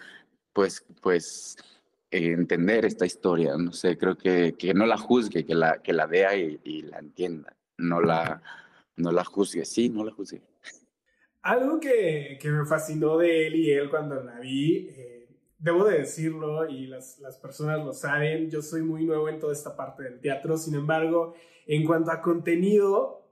pues, 0.54 0.86
pues, 1.02 1.58
entender 2.12 2.86
esta 2.86 3.06
historia, 3.06 3.56
no 3.58 3.72
sé, 3.72 3.98
creo 3.98 4.18
que, 4.18 4.54
que 4.58 4.74
no 4.74 4.86
la 4.86 4.98
juzgue, 4.98 5.46
que 5.46 5.56
la, 5.56 5.82
que 5.82 5.94
la 5.94 6.06
vea 6.06 6.36
y, 6.36 6.82
la 6.82 7.00
entienda, 7.00 7.56
no 7.78 8.02
la, 8.02 8.42
no 8.98 9.12
la 9.12 9.24
juzgue, 9.24 9.64
sí, 9.64 9.90
no 9.90 10.04
la 10.04 10.12
juzgue. 10.12 10.42
Algo 11.44 11.80
que, 11.80 12.38
que 12.40 12.52
me 12.52 12.66
fascinó 12.66 13.18
de 13.18 13.48
él 13.48 13.56
y 13.56 13.72
él 13.72 13.90
cuando 13.90 14.22
la 14.22 14.40
vi, 14.40 14.90
eh, 14.90 15.21
debo 15.62 15.86
de 15.86 16.00
decirlo 16.00 16.68
y 16.68 16.88
las, 16.88 17.20
las, 17.20 17.38
personas 17.38 17.86
lo 17.86 17.94
saben, 17.94 18.50
yo 18.50 18.62
soy 18.62 18.82
muy 18.82 19.06
nuevo 19.06 19.30
en 19.30 19.40
toda 19.40 19.54
esta 19.54 19.76
parte 19.76 20.04
del 20.04 20.20
teatro, 20.20 20.58
sin 20.58 20.76
embargo, 20.76 21.36
en 21.68 21.86
cuanto 21.86 22.12
a 22.12 22.22
contenido, 22.22 23.28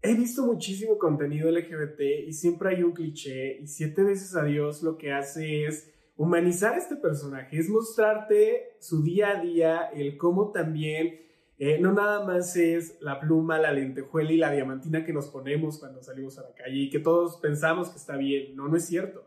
he 0.00 0.14
visto 0.14 0.44
muchísimo 0.46 0.98
contenido 0.98 1.50
LGBT 1.50 2.00
y 2.26 2.32
siempre 2.32 2.70
hay 2.70 2.82
un 2.82 2.92
cliché 2.92 3.58
y 3.60 3.66
siete 3.66 4.02
veces 4.02 4.34
a 4.34 4.44
Dios 4.44 4.82
lo 4.82 4.96
que 4.96 5.12
hace 5.12 5.66
es 5.66 5.92
humanizar 6.16 6.74
a 6.74 6.78
este 6.78 6.96
personaje, 6.96 7.58
es 7.58 7.68
mostrarte 7.68 8.76
su 8.80 9.02
día 9.02 9.30
a 9.30 9.40
día, 9.40 9.90
el 9.94 10.16
cómo 10.16 10.50
también... 10.50 11.20
Eh, 11.58 11.78
no 11.78 11.92
nada 11.92 12.24
más 12.24 12.56
es 12.56 13.00
la 13.00 13.20
pluma, 13.20 13.56
la 13.56 13.70
lentejuela 13.70 14.32
y 14.32 14.36
la 14.36 14.50
diamantina 14.50 15.04
que 15.04 15.12
nos 15.12 15.28
ponemos 15.28 15.78
cuando 15.78 16.02
salimos 16.02 16.36
a 16.38 16.42
la 16.42 16.54
calle 16.54 16.76
y 16.76 16.90
que 16.90 16.98
todos 16.98 17.36
pensamos 17.36 17.90
que 17.90 17.98
está 17.98 18.16
bien. 18.16 18.56
No, 18.56 18.66
no 18.66 18.76
es 18.76 18.86
cierto 18.86 19.22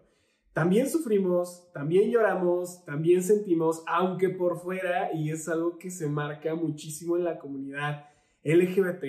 también 0.56 0.90
sufrimos, 0.90 1.70
también 1.74 2.10
lloramos, 2.10 2.86
también 2.86 3.22
sentimos, 3.22 3.84
aunque 3.88 4.30
por 4.30 4.58
fuera, 4.58 5.12
y 5.14 5.30
es 5.30 5.50
algo 5.50 5.78
que 5.78 5.92
se 5.92 6.08
marca 6.08 6.56
muchísimo 6.56 7.18
en 7.18 7.26
la 7.26 7.40
comunidad 7.40 8.06
LGBT, 8.42 9.04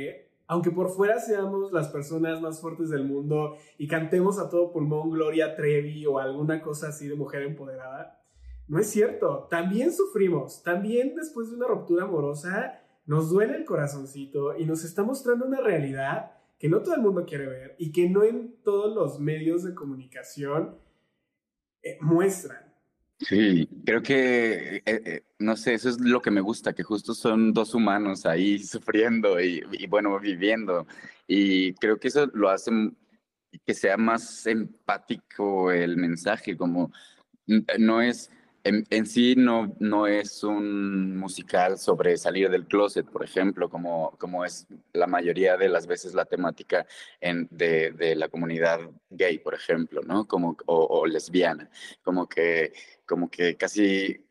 aunque 0.48 0.72
por 0.72 0.90
fuera 0.90 1.20
seamos 1.20 1.70
las 1.70 1.86
personas 1.86 2.40
más 2.40 2.60
fuertes 2.60 2.90
del 2.90 3.04
mundo 3.04 3.54
y 3.78 3.86
cantemos 3.86 4.40
a 4.40 4.50
todo 4.50 4.72
pulmón 4.72 5.12
Gloria 5.12 5.54
Trevi 5.54 6.04
o 6.06 6.18
alguna 6.18 6.60
cosa 6.60 6.88
así 6.88 7.06
de 7.06 7.14
mujer 7.14 7.42
empoderada, 7.42 8.20
no 8.66 8.80
es 8.80 8.88
cierto, 8.90 9.46
también 9.48 9.92
sufrimos, 9.92 10.64
también 10.64 11.14
después 11.14 11.48
de 11.48 11.58
una 11.58 11.68
ruptura 11.68 12.06
amorosa 12.06 12.80
nos 13.06 13.30
duele 13.30 13.54
el 13.54 13.64
corazoncito 13.64 14.58
y 14.58 14.66
nos 14.66 14.82
está 14.82 15.04
mostrando 15.04 15.46
una 15.46 15.60
realidad 15.60 16.32
que 16.58 16.68
no 16.68 16.82
todo 16.82 16.96
el 16.96 17.02
mundo 17.02 17.24
quiere 17.24 17.46
ver 17.46 17.76
y 17.78 17.92
que 17.92 18.10
no 18.10 18.24
en 18.24 18.56
todos 18.64 18.92
los 18.96 19.20
medios 19.20 19.62
de 19.62 19.76
comunicación 19.76 20.84
eh, 21.86 21.98
muestran. 22.00 22.58
Sí, 23.18 23.66
creo 23.84 24.02
que, 24.02 24.76
eh, 24.76 24.82
eh, 24.84 25.22
no 25.38 25.56
sé, 25.56 25.74
eso 25.74 25.88
es 25.88 25.98
lo 26.00 26.20
que 26.20 26.30
me 26.30 26.42
gusta, 26.42 26.74
que 26.74 26.82
justo 26.82 27.14
son 27.14 27.52
dos 27.52 27.74
humanos 27.74 28.26
ahí 28.26 28.58
sufriendo 28.64 29.40
y, 29.40 29.62
y, 29.72 29.86
bueno, 29.86 30.18
viviendo. 30.20 30.86
Y 31.26 31.72
creo 31.74 31.98
que 31.98 32.08
eso 32.08 32.26
lo 32.34 32.50
hace 32.50 32.70
que 33.64 33.74
sea 33.74 33.96
más 33.96 34.46
empático 34.46 35.72
el 35.72 35.96
mensaje, 35.96 36.56
como 36.56 36.92
no 37.78 38.02
es 38.02 38.30
en, 38.66 39.06
sí 39.06 39.34
no, 39.36 39.74
no 39.78 40.06
es 40.06 40.42
un 40.42 41.16
musical 41.16 41.78
sobre 41.78 42.16
salir 42.16 42.50
del 42.50 42.66
closet, 42.66 43.06
por 43.06 43.24
ejemplo, 43.24 43.68
como, 43.68 44.16
como 44.18 44.44
es 44.44 44.66
la 44.92 45.06
mayoría 45.06 45.56
de 45.56 45.68
las 45.68 45.86
veces 45.86 46.14
la 46.14 46.24
temática 46.24 46.86
en, 47.20 47.48
de, 47.50 48.14
la 48.16 48.28
comunidad 48.28 48.80
gay, 49.10 49.38
por 49.38 49.54
ejemplo, 49.54 50.02
¿no? 50.02 50.26
Como, 50.26 50.56
o, 50.66 51.06
lesbiana, 51.06 51.70
como 52.02 52.28
que, 52.28 52.72
como 53.06 53.30
que 53.30 53.56
casi 53.56 54.24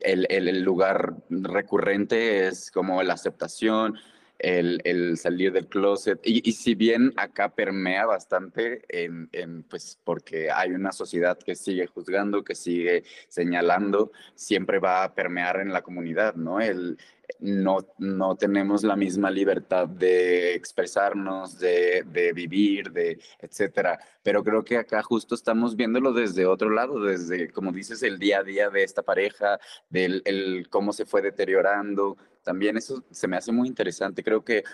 el, 0.00 0.26
el, 0.30 0.62
lugar 0.62 1.14
recurrente 1.28 2.48
es 2.48 2.70
como 2.70 3.02
la 3.02 3.14
aceptación, 3.14 3.96
el, 4.40 4.80
el, 4.84 5.16
salir 5.16 5.52
del 5.52 5.68
closet. 5.68 6.20
Y, 6.24 6.48
y, 6.48 6.52
si 6.52 6.74
bien 6.74 7.12
acá 7.16 7.54
permea 7.54 8.06
bastante, 8.06 8.82
en, 8.88 9.28
en, 9.32 9.62
pues 9.64 9.98
porque 10.02 10.50
hay 10.50 10.70
una 10.70 10.92
sociedad 10.92 11.38
que 11.38 11.54
sigue 11.54 11.86
juzgando, 11.86 12.42
que 12.42 12.54
sigue 12.54 13.04
señalando, 13.28 14.12
siempre 14.34 14.78
va 14.78 15.04
a 15.04 15.14
permear 15.14 15.60
en 15.60 15.72
la 15.72 15.82
comunidad, 15.82 16.34
¿no? 16.34 16.60
El, 16.60 16.98
no, 17.38 17.86
no 17.98 18.36
tenemos 18.36 18.82
la 18.82 18.96
misma 18.96 19.30
libertad 19.30 19.88
de 19.88 20.54
expresarnos, 20.54 21.58
de, 21.58 22.04
de, 22.06 22.32
vivir, 22.32 22.90
de 22.92 23.18
etcétera. 23.38 23.98
Pero 24.22 24.42
creo 24.42 24.64
que 24.64 24.76
acá 24.76 25.02
justo 25.02 25.34
estamos 25.34 25.76
viéndolo 25.76 26.12
desde 26.12 26.46
otro 26.46 26.70
lado, 26.70 27.02
desde, 27.02 27.50
como 27.50 27.72
dices, 27.72 28.02
el 28.02 28.18
día 28.18 28.40
a 28.40 28.42
día 28.42 28.70
de 28.70 28.82
esta 28.82 29.02
pareja, 29.02 29.58
del 29.88 30.22
el, 30.24 30.68
cómo 30.68 30.92
se 30.92 31.06
fue 31.06 31.22
deteriorando. 31.22 32.16
También 32.42 32.76
eso 32.76 33.04
se 33.10 33.28
me 33.28 33.36
hace 33.36 33.52
muy 33.52 33.68
interesante. 33.68 34.22
Creo 34.22 34.44
que 34.44 34.64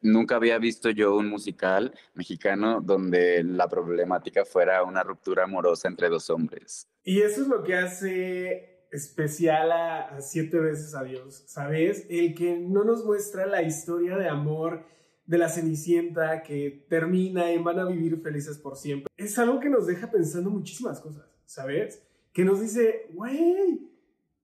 nunca 0.00 0.36
había 0.36 0.58
visto 0.58 0.90
yo 0.90 1.16
un 1.16 1.28
musical 1.28 1.92
mexicano 2.14 2.80
donde 2.80 3.42
la 3.42 3.68
problemática 3.68 4.44
fuera 4.44 4.82
una 4.84 5.02
ruptura 5.02 5.44
amorosa 5.44 5.88
entre 5.88 6.08
dos 6.08 6.30
hombres. 6.30 6.86
Y 7.02 7.22
eso 7.22 7.42
es 7.42 7.48
lo 7.48 7.62
que 7.62 7.74
hace 7.74 8.73
especial 8.94 9.72
a, 9.72 10.20
siete 10.20 10.58
veces 10.60 10.94
a 10.94 11.02
Dios, 11.02 11.42
¿sabes? 11.46 12.06
El 12.08 12.34
que 12.34 12.56
no 12.56 12.84
nos 12.84 13.04
muestra 13.04 13.44
la 13.44 13.62
historia 13.62 14.16
de 14.16 14.28
amor 14.28 14.84
de 15.26 15.38
la 15.38 15.48
Cenicienta 15.48 16.42
que 16.42 16.86
termina 16.88 17.52
y 17.52 17.58
van 17.58 17.80
a 17.80 17.86
vivir 17.86 18.20
felices 18.20 18.56
por 18.56 18.76
siempre. 18.76 19.10
Es 19.16 19.36
algo 19.38 19.58
que 19.58 19.68
nos 19.68 19.86
deja 19.86 20.10
pensando 20.10 20.48
muchísimas 20.48 21.00
cosas, 21.00 21.24
¿sabes? 21.44 22.02
Que 22.32 22.44
nos 22.44 22.60
dice, 22.60 23.08
güey, 23.12 23.90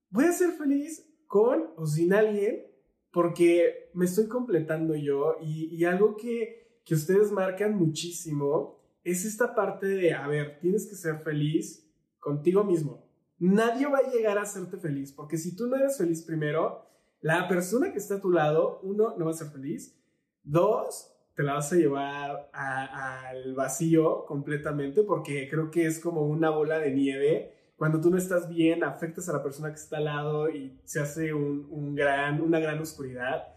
voy 0.09 0.25
a 0.25 0.33
ser 0.33 0.51
feliz 0.51 1.07
con 1.27 1.69
o 1.77 1.85
sin 1.85 2.13
alguien 2.13 2.65
porque 3.11 3.89
me 3.93 4.05
estoy 4.05 4.27
completando 4.27 4.95
yo 4.95 5.37
y, 5.41 5.73
y 5.73 5.85
algo 5.85 6.17
que, 6.17 6.81
que 6.83 6.95
ustedes 6.95 7.31
marcan 7.31 7.77
muchísimo 7.77 8.81
es 9.03 9.23
esta 9.23 9.55
parte 9.55 9.87
de, 9.87 10.13
a 10.13 10.27
ver, 10.27 10.59
tienes 10.59 10.87
que 10.87 10.95
ser 10.95 11.19
feliz 11.19 11.89
contigo 12.19 12.63
mismo, 12.63 13.10
nadie 13.41 13.87
va 13.87 13.97
a 13.99 14.11
llegar 14.11 14.37
a 14.37 14.43
hacerte 14.43 14.77
feliz, 14.77 15.11
porque 15.11 15.37
si 15.37 15.55
tú 15.55 15.67
no 15.67 15.75
eres 15.75 15.97
feliz 15.97 16.21
primero, 16.21 16.85
la 17.21 17.47
persona 17.47 17.91
que 17.91 17.97
está 17.97 18.15
a 18.15 18.21
tu 18.21 18.31
lado, 18.31 18.79
uno, 18.83 19.15
no 19.17 19.25
va 19.25 19.31
a 19.31 19.35
ser 19.35 19.49
feliz, 19.49 19.99
dos, 20.43 21.11
te 21.35 21.43
la 21.43 21.53
vas 21.53 21.71
a 21.71 21.75
llevar 21.75 22.49
al 22.53 23.53
vacío 23.55 24.25
completamente, 24.25 25.03
porque 25.03 25.47
creo 25.49 25.71
que 25.71 25.85
es 25.85 25.99
como 25.99 26.25
una 26.25 26.49
bola 26.49 26.79
de 26.79 26.91
nieve. 26.91 27.53
Cuando 27.77 27.99
tú 27.99 28.11
no 28.11 28.17
estás 28.17 28.47
bien, 28.47 28.83
afectas 28.83 29.27
a 29.27 29.33
la 29.33 29.41
persona 29.41 29.69
que 29.69 29.79
está 29.79 29.97
al 29.97 30.05
lado 30.05 30.49
y 30.49 30.79
se 30.83 30.99
hace 30.99 31.33
un, 31.33 31.95
gran, 31.95 32.41
una 32.41 32.59
gran 32.59 32.79
oscuridad. 32.79 33.55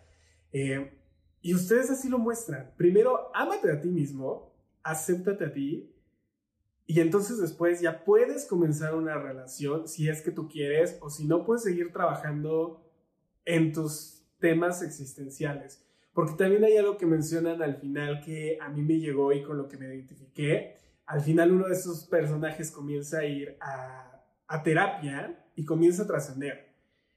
Eh, 0.52 0.98
y 1.42 1.54
ustedes 1.54 1.90
así 1.90 2.08
lo 2.08 2.18
muestran. 2.18 2.72
Primero, 2.76 3.30
ámate 3.34 3.70
a 3.70 3.80
ti 3.80 3.88
mismo, 3.88 4.54
acéptate 4.82 5.44
a 5.44 5.52
ti, 5.52 5.93
y 6.86 7.00
entonces 7.00 7.38
después 7.40 7.80
ya 7.80 8.04
puedes 8.04 8.46
comenzar 8.46 8.94
una 8.94 9.16
relación 9.16 9.88
si 9.88 10.08
es 10.08 10.20
que 10.20 10.30
tú 10.30 10.48
quieres 10.48 10.98
o 11.00 11.08
si 11.08 11.26
no 11.26 11.44
puedes 11.44 11.62
seguir 11.62 11.92
trabajando 11.92 12.84
en 13.46 13.72
tus 13.72 14.22
temas 14.38 14.82
existenciales. 14.82 15.82
Porque 16.12 16.34
también 16.34 16.62
hay 16.62 16.76
algo 16.76 16.96
que 16.96 17.06
mencionan 17.06 17.62
al 17.62 17.76
final 17.76 18.20
que 18.20 18.58
a 18.60 18.68
mí 18.68 18.82
me 18.82 18.98
llegó 18.98 19.32
y 19.32 19.42
con 19.42 19.56
lo 19.56 19.66
que 19.66 19.78
me 19.78 19.86
identifiqué. 19.86 20.76
Al 21.06 21.22
final 21.22 21.52
uno 21.52 21.66
de 21.66 21.74
esos 21.74 22.04
personajes 22.04 22.70
comienza 22.70 23.18
a 23.18 23.24
ir 23.24 23.56
a, 23.60 24.10
terapia 24.62 25.44
y 25.56 25.64
comienza 25.64 26.04
a 26.04 26.06
trascender. 26.06 26.72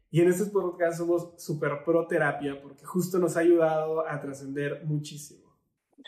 Y 0.09 0.21
en 0.21 0.29
este 0.29 0.45
podcast 0.45 0.97
somos 0.97 1.33
súper 1.37 1.83
pro 1.85 2.07
terapia 2.07 2.59
porque 2.61 2.85
justo 2.85 3.19
nos 3.19 3.37
ha 3.37 3.41
ayudado 3.41 4.07
a 4.07 4.19
trascender 4.19 4.83
muchísimo. 4.85 5.45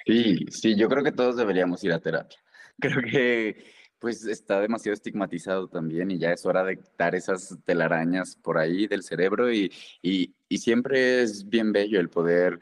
Sí, 0.06 0.46
sí, 0.50 0.76
yo 0.76 0.88
creo 0.88 1.04
que 1.04 1.12
todos 1.12 1.36
deberíamos 1.36 1.84
ir 1.84 1.92
a 1.92 2.00
terapia. 2.00 2.40
Creo 2.80 3.02
que, 3.02 3.64
pues 4.00 4.26
está 4.26 4.62
demasiado 4.62 4.94
estigmatizado 4.94 5.68
también 5.68 6.10
y 6.12 6.18
ya 6.18 6.32
es 6.32 6.46
hora 6.46 6.64
de 6.64 6.78
quitar 6.78 7.16
esas 7.16 7.58
telarañas 7.66 8.36
por 8.38 8.58
ahí 8.58 8.88
del 8.88 9.04
cerebro 9.04 9.52
y, 9.52 9.72
y, 10.02 10.34
y 10.48 10.58
siempre 10.58 11.22
es 11.22 11.48
bien 11.48 11.74
bello 11.74 12.00
el 12.00 12.10
poder 12.10 12.60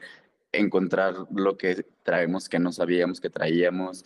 encontrar 0.52 1.14
lo 1.34 1.56
que 1.56 1.86
traemos 2.02 2.48
que 2.48 2.58
no 2.58 2.72
sabíamos 2.72 3.20
que 3.20 3.30
traíamos. 3.30 4.04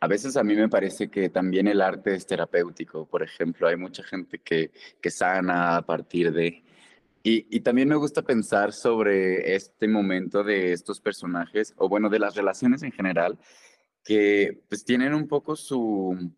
A 0.00 0.06
veces 0.06 0.36
a 0.36 0.44
mí 0.44 0.54
me 0.54 0.68
parece 0.68 1.08
que 1.08 1.28
también 1.28 1.66
el 1.68 1.80
arte 1.80 2.14
es 2.14 2.26
terapéutico. 2.26 3.06
Por 3.06 3.22
ejemplo, 3.22 3.68
hay 3.68 3.76
mucha 3.76 4.02
gente 4.02 4.38
que, 4.38 4.70
que 5.00 5.10
sana 5.10 5.76
a 5.76 5.82
partir 5.82 6.32
de... 6.32 6.62
Y, 7.24 7.46
y, 7.56 7.60
también 7.60 7.88
me 7.88 7.94
gusta 7.94 8.22
pensar 8.22 8.72
sobre 8.72 9.54
este 9.54 9.86
momento 9.86 10.42
de 10.42 10.72
estos 10.72 11.00
personajes, 11.00 11.72
o 11.76 11.88
bueno, 11.88 12.08
de 12.08 12.18
las 12.18 12.34
relaciones 12.34 12.82
en 12.82 12.90
general, 12.90 13.38
que 14.04 14.62
pues 14.68 14.84
tienen 14.84 15.14
un 15.14 15.28
poco 15.28 15.56
su, 15.56 16.32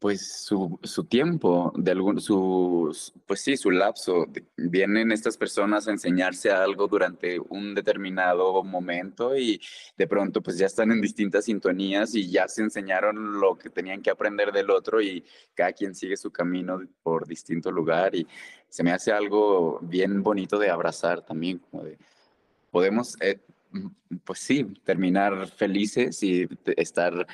pues 0.00 0.44
su, 0.44 0.80
su 0.82 1.04
tiempo, 1.04 1.72
de 1.76 1.90
algún, 1.90 2.22
su, 2.22 2.90
pues 3.26 3.42
sí, 3.42 3.56
su 3.58 3.70
lapso. 3.70 4.26
Vienen 4.56 5.12
estas 5.12 5.36
personas 5.36 5.86
a 5.86 5.90
enseñarse 5.90 6.50
algo 6.50 6.88
durante 6.88 7.38
un 7.38 7.74
determinado 7.74 8.64
momento 8.64 9.36
y 9.36 9.60
de 9.98 10.06
pronto 10.06 10.42
pues 10.42 10.56
ya 10.56 10.66
están 10.66 10.90
en 10.90 11.02
distintas 11.02 11.44
sintonías 11.44 12.14
y 12.14 12.30
ya 12.30 12.48
se 12.48 12.62
enseñaron 12.62 13.40
lo 13.40 13.58
que 13.58 13.68
tenían 13.68 14.00
que 14.00 14.10
aprender 14.10 14.52
del 14.52 14.70
otro 14.70 15.02
y 15.02 15.22
cada 15.54 15.74
quien 15.74 15.94
sigue 15.94 16.16
su 16.16 16.30
camino 16.30 16.80
por 17.02 17.26
distinto 17.26 17.70
lugar 17.70 18.14
y 18.14 18.26
se 18.70 18.82
me 18.82 18.92
hace 18.92 19.12
algo 19.12 19.80
bien 19.82 20.22
bonito 20.22 20.58
de 20.58 20.70
abrazar 20.70 21.22
también, 21.26 21.58
como 21.58 21.84
de, 21.84 21.98
podemos, 22.70 23.20
eh, 23.20 23.38
pues 24.24 24.38
sí, 24.40 24.64
terminar 24.84 25.48
felices 25.48 26.22
y 26.22 26.48
estar 26.76 27.26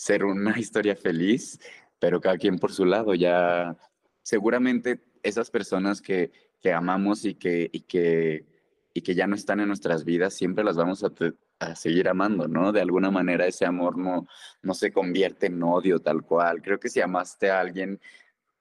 ser 0.00 0.24
una 0.24 0.58
historia 0.58 0.96
feliz, 0.96 1.60
pero 1.98 2.20
cada 2.20 2.38
quien 2.38 2.58
por 2.58 2.72
su 2.72 2.84
lado. 2.84 3.14
Ya 3.14 3.76
seguramente 4.22 5.00
esas 5.22 5.50
personas 5.50 6.00
que, 6.00 6.32
que 6.60 6.72
amamos 6.72 7.24
y 7.24 7.34
que, 7.34 7.68
y, 7.72 7.80
que, 7.80 8.46
y 8.94 9.02
que 9.02 9.14
ya 9.14 9.26
no 9.26 9.34
están 9.34 9.60
en 9.60 9.68
nuestras 9.68 10.04
vidas, 10.04 10.34
siempre 10.34 10.64
las 10.64 10.76
vamos 10.76 11.04
a, 11.04 11.12
a, 11.58 11.74
seguir 11.74 12.08
amando, 12.08 12.48
¿no? 12.48 12.72
De 12.72 12.80
alguna 12.80 13.10
manera 13.10 13.46
ese 13.46 13.66
amor 13.66 13.98
no, 13.98 14.26
no 14.62 14.74
se 14.74 14.92
convierte 14.92 15.46
en 15.46 15.62
odio 15.62 15.98
tal 15.98 16.22
cual. 16.22 16.62
Creo 16.62 16.80
que 16.80 16.88
si 16.88 17.00
amaste 17.00 17.50
a 17.50 17.60
alguien 17.60 18.00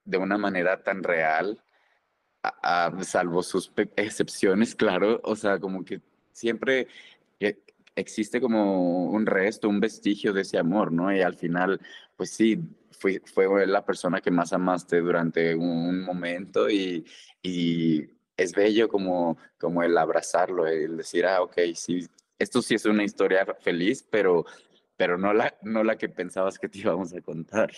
de 0.04 0.17
una 0.17 0.38
manera 0.38 0.84
tan 0.84 1.04
real, 1.04 1.63
a, 2.43 2.91
salvo 3.04 3.43
sus 3.43 3.71
excepciones, 3.95 4.75
claro, 4.75 5.21
o 5.23 5.36
sea, 5.36 5.60
como 5.60 5.86
que 5.86 6.02
siempre 6.31 6.87
eh, 7.39 7.59
existe 7.95 8.39
como 8.41 9.05
un 9.05 9.25
resto, 9.25 9.69
un 9.69 9.79
vestigio 9.79 10.33
de 10.33 10.41
ese 10.41 10.57
amor, 10.57 10.91
¿no? 10.91 11.13
Y 11.13 11.21
al 11.21 11.35
final, 11.35 11.79
pues 12.15 12.31
sí, 12.31 12.59
fue, 12.91 13.21
fue 13.25 13.65
la 13.67 13.85
persona 13.85 14.21
que 14.21 14.31
más 14.31 14.53
amaste 14.53 14.99
durante 14.99 15.55
un 15.55 16.01
momento 16.01 16.69
y, 16.69 17.05
y 17.41 18.05
es 18.37 18.53
bello 18.53 18.87
como, 18.87 19.37
como 19.57 19.83
el 19.83 19.97
abrazarlo, 19.97 20.65
el 20.65 20.97
decir, 20.97 21.25
ah, 21.25 21.41
ok, 21.41 21.57
sí, 21.75 22.07
esto 22.37 22.61
sí 22.61 22.75
es 22.75 22.85
una 22.85 23.03
historia 23.03 23.45
feliz, 23.59 24.05
pero, 24.09 24.45
pero 24.95 25.17
no, 25.17 25.33
la, 25.33 25.57
no 25.61 25.83
la 25.83 25.97
que 25.97 26.09
pensabas 26.09 26.57
que 26.57 26.69
te 26.69 26.79
íbamos 26.79 27.13
a 27.13 27.21
contar. 27.21 27.71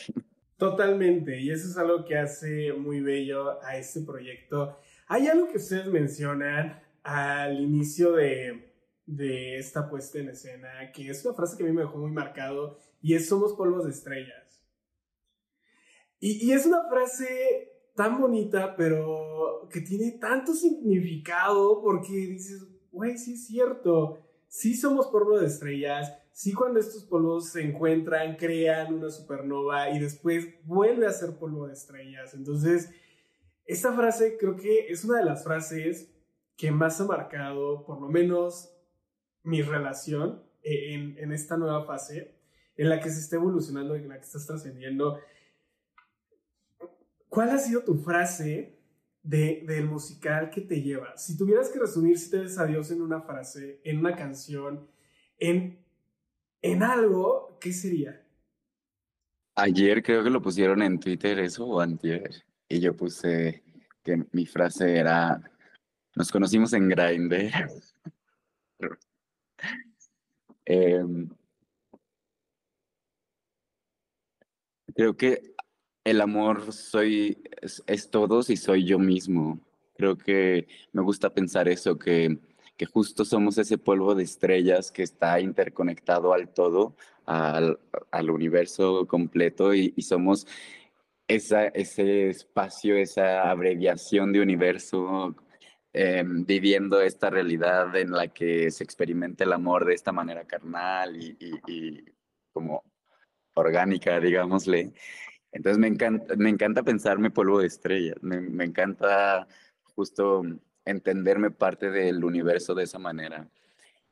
Totalmente, 0.57 1.39
y 1.39 1.49
eso 1.49 1.67
es 1.67 1.77
algo 1.77 2.05
que 2.05 2.17
hace 2.17 2.71
muy 2.73 3.01
bello 3.01 3.63
a 3.63 3.77
este 3.77 4.01
proyecto. 4.01 4.77
Hay 5.07 5.27
algo 5.27 5.47
que 5.47 5.57
ustedes 5.57 5.87
mencionan 5.87 6.79
al 7.03 7.59
inicio 7.59 8.13
de, 8.13 8.73
de 9.05 9.57
esta 9.57 9.89
puesta 9.89 10.19
en 10.19 10.29
escena, 10.29 10.91
que 10.93 11.09
es 11.09 11.25
una 11.25 11.33
frase 11.33 11.57
que 11.57 11.63
a 11.63 11.65
mí 11.67 11.73
me 11.73 11.81
dejó 11.81 11.97
muy 11.97 12.11
marcado, 12.11 12.77
y 13.01 13.15
es 13.15 13.27
somos 13.27 13.53
polvos 13.53 13.85
de 13.85 13.91
estrellas. 13.91 14.63
Y, 16.19 16.45
y 16.45 16.51
es 16.51 16.65
una 16.65 16.87
frase 16.87 17.71
tan 17.95 18.19
bonita, 18.19 18.75
pero 18.75 19.67
que 19.71 19.81
tiene 19.81 20.11
tanto 20.11 20.53
significado, 20.53 21.81
porque 21.81 22.13
dices, 22.13 22.67
güey, 22.91 23.17
sí 23.17 23.33
es 23.33 23.47
cierto, 23.47 24.19
sí 24.47 24.75
somos 24.75 25.07
polvo 25.07 25.39
de 25.39 25.47
estrellas, 25.47 26.13
sí 26.31 26.53
cuando 26.53 26.79
estos 26.79 27.03
polvos 27.05 27.49
se 27.49 27.63
encuentran, 27.63 28.35
crean 28.35 28.93
una 28.93 29.09
supernova 29.09 29.89
y 29.89 29.99
después 29.99 30.47
vuelve 30.65 31.07
a 31.07 31.11
ser 31.11 31.37
polvo 31.37 31.67
de 31.67 31.73
estrellas. 31.73 32.33
Entonces, 32.33 32.89
esta 33.65 33.93
frase 33.93 34.37
creo 34.37 34.55
que 34.55 34.87
es 34.87 35.03
una 35.05 35.19
de 35.19 35.25
las 35.25 35.43
frases 35.43 36.10
que 36.61 36.71
más 36.71 37.01
ha 37.01 37.05
marcado, 37.05 37.83
por 37.83 37.99
lo 37.99 38.07
menos 38.07 38.71
mi 39.41 39.63
relación 39.63 40.43
eh, 40.61 41.15
en, 41.17 41.31
esta 41.31 41.57
nueva 41.57 41.85
fase 41.85 42.35
en 42.77 42.87
la 42.87 42.99
que 42.99 43.09
se 43.09 43.19
está 43.19 43.37
evolucionando 43.37 43.97
y 43.97 44.01
en 44.01 44.09
la 44.09 44.17
que 44.17 44.25
estás 44.25 44.45
trascendiendo. 44.45 45.19
¿Cuál 47.29 47.49
ha 47.49 47.57
sido 47.57 47.83
tu 47.83 47.95
frase 47.95 48.77
de, 49.23 49.63
del 49.65 49.85
musical 49.85 50.51
que 50.51 50.61
te 50.61 50.83
lleva? 50.83 51.17
Si 51.17 51.35
tuvieras 51.35 51.69
que 51.69 51.79
resumir 51.79 52.19
si 52.19 52.29
te 52.29 52.37
ves 52.37 52.59
a 52.59 52.69
en 52.69 53.01
una 53.01 53.21
frase, 53.21 53.81
en 53.83 53.97
una 53.97 54.15
canción, 54.15 54.87
en, 55.39 55.83
en 56.61 56.83
algo, 56.83 57.57
¿qué 57.59 57.73
sería? 57.73 58.23
Ayer 59.55 60.03
creo 60.03 60.23
que 60.23 60.29
lo 60.29 60.43
pusieron 60.43 60.83
en 60.83 60.99
Twitter 60.99 61.39
eso 61.39 61.65
o 61.65 61.79
antier. 61.79 62.29
Y 62.69 62.81
yo 62.81 62.95
puse 62.95 63.63
que 64.03 64.25
mi 64.31 64.45
frase 64.45 64.97
era, 64.97 65.50
nos 66.15 66.31
conocimos 66.31 66.73
en 66.73 66.89
Grindr. 66.89 67.51
Eh, 70.63 71.03
creo 74.95 75.17
que 75.17 75.53
el 76.03 76.21
amor 76.21 76.71
soy, 76.71 77.41
es, 77.61 77.83
es, 77.87 78.09
todos 78.09 78.49
y 78.49 78.57
soy 78.57 78.85
yo 78.85 78.99
mismo. 78.99 79.59
Creo 79.95 80.17
que 80.17 80.67
me 80.93 81.01
gusta 81.01 81.33
pensar 81.33 81.67
eso, 81.67 81.97
que, 81.97 82.37
que 82.77 82.85
justo 82.85 83.25
somos 83.25 83.57
ese 83.57 83.77
polvo 83.77 84.15
de 84.15 84.23
estrellas 84.23 84.91
que 84.91 85.03
está 85.03 85.39
interconectado 85.41 86.31
al 86.31 86.47
todo, 86.53 86.95
al, 87.25 87.79
al 88.11 88.29
universo 88.29 89.07
completo 89.07 89.73
y, 89.73 89.93
y 89.95 90.03
somos 90.03 90.47
esa, 91.27 91.67
ese 91.67 92.29
espacio, 92.29 92.95
esa 92.95 93.49
abreviación 93.49 94.31
de 94.31 94.41
universo 94.41 95.35
eh, 95.93 96.23
viviendo 96.25 97.01
esta 97.01 97.29
realidad 97.29 97.93
en 97.97 98.11
la 98.11 98.29
que 98.29 98.71
se 98.71 98.83
experimenta 98.83 99.43
el 99.43 99.51
amor 99.51 99.85
de 99.85 99.93
esta 99.93 100.13
manera 100.13 100.45
carnal 100.45 101.17
y, 101.17 102.05
como 102.53 102.83
orgánica, 103.55 104.19
digámosle. 104.19 104.93
Entonces 105.51 105.77
me 105.77 105.87
encanta, 105.87 106.35
me 106.37 106.49
encanta 106.49 106.83
pensarme 106.83 107.29
polvo 107.29 107.59
de 107.59 107.67
estrellas, 107.67 108.15
me, 108.21 108.63
encanta 108.63 109.47
justo 109.95 110.43
entenderme 110.85 111.51
parte 111.51 111.91
del 111.91 112.23
universo 112.23 112.73
de 112.73 112.83
esa 112.83 112.99
manera. 112.99 113.49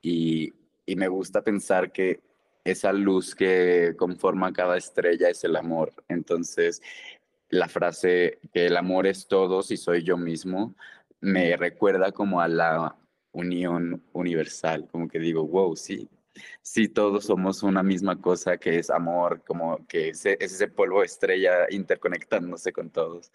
Y, 0.02 0.54
me 0.98 1.08
gusta 1.08 1.44
pensar 1.44 1.92
que 1.92 2.20
esa 2.64 2.92
luz 2.92 3.36
que 3.36 3.94
conforma 3.96 4.52
cada 4.52 4.76
estrella 4.76 5.30
es 5.30 5.44
el 5.44 5.56
amor. 5.56 5.94
Entonces, 6.08 6.82
la 7.50 7.68
frase 7.68 8.40
que 8.54 8.66
el 8.66 8.76
amor 8.76 9.06
es 9.08 9.28
todos 9.28 9.70
y 9.72 9.78
soy 9.78 10.04
yo 10.04 10.18
mismo, 10.18 10.76
me 11.22 11.56
recuerda 11.58 12.12
como 12.12 12.42
a 12.42 12.48
la 12.48 12.96
unión 13.32 14.04
universal, 14.14 14.88
como 14.92 15.08
que 15.08 15.20
digo, 15.20 15.46
wow, 15.46 15.76
sí, 15.76 16.10
sí, 16.62 16.88
todos 16.88 17.26
somos 17.26 17.64
una 17.64 17.84
misma 17.84 18.20
cosa 18.20 18.58
que 18.58 18.80
es 18.80 18.90
amor, 18.90 19.44
como 19.46 19.86
que 19.88 20.10
es, 20.10 20.26
es 20.26 20.54
ese 20.54 20.68
polvo 20.68 21.04
estrella 21.04 21.68
interconectándose 21.70 22.72
con 22.72 22.90
todos. 22.90 23.32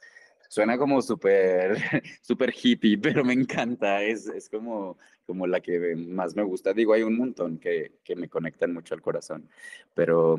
Suena 0.49 0.79
como 0.79 1.03
súper 1.03 1.77
super 2.23 2.53
hippie, 2.55 2.99
pero 2.99 3.25
me 3.25 3.33
encanta, 3.33 4.03
es, 4.03 4.27
es 4.29 4.49
como, 4.49 4.99
como 5.27 5.47
la 5.47 5.61
que 5.61 5.97
más 5.97 6.37
me 6.37 6.42
gusta. 6.42 6.73
Digo, 6.73 6.92
hay 6.92 7.03
un 7.03 7.16
montón 7.16 7.59
que, 7.59 7.92
que 8.05 8.16
me 8.16 8.29
conectan 8.29 8.73
mucho 8.73 8.94
al 8.94 9.03
corazón, 9.03 9.49
pero, 9.94 10.37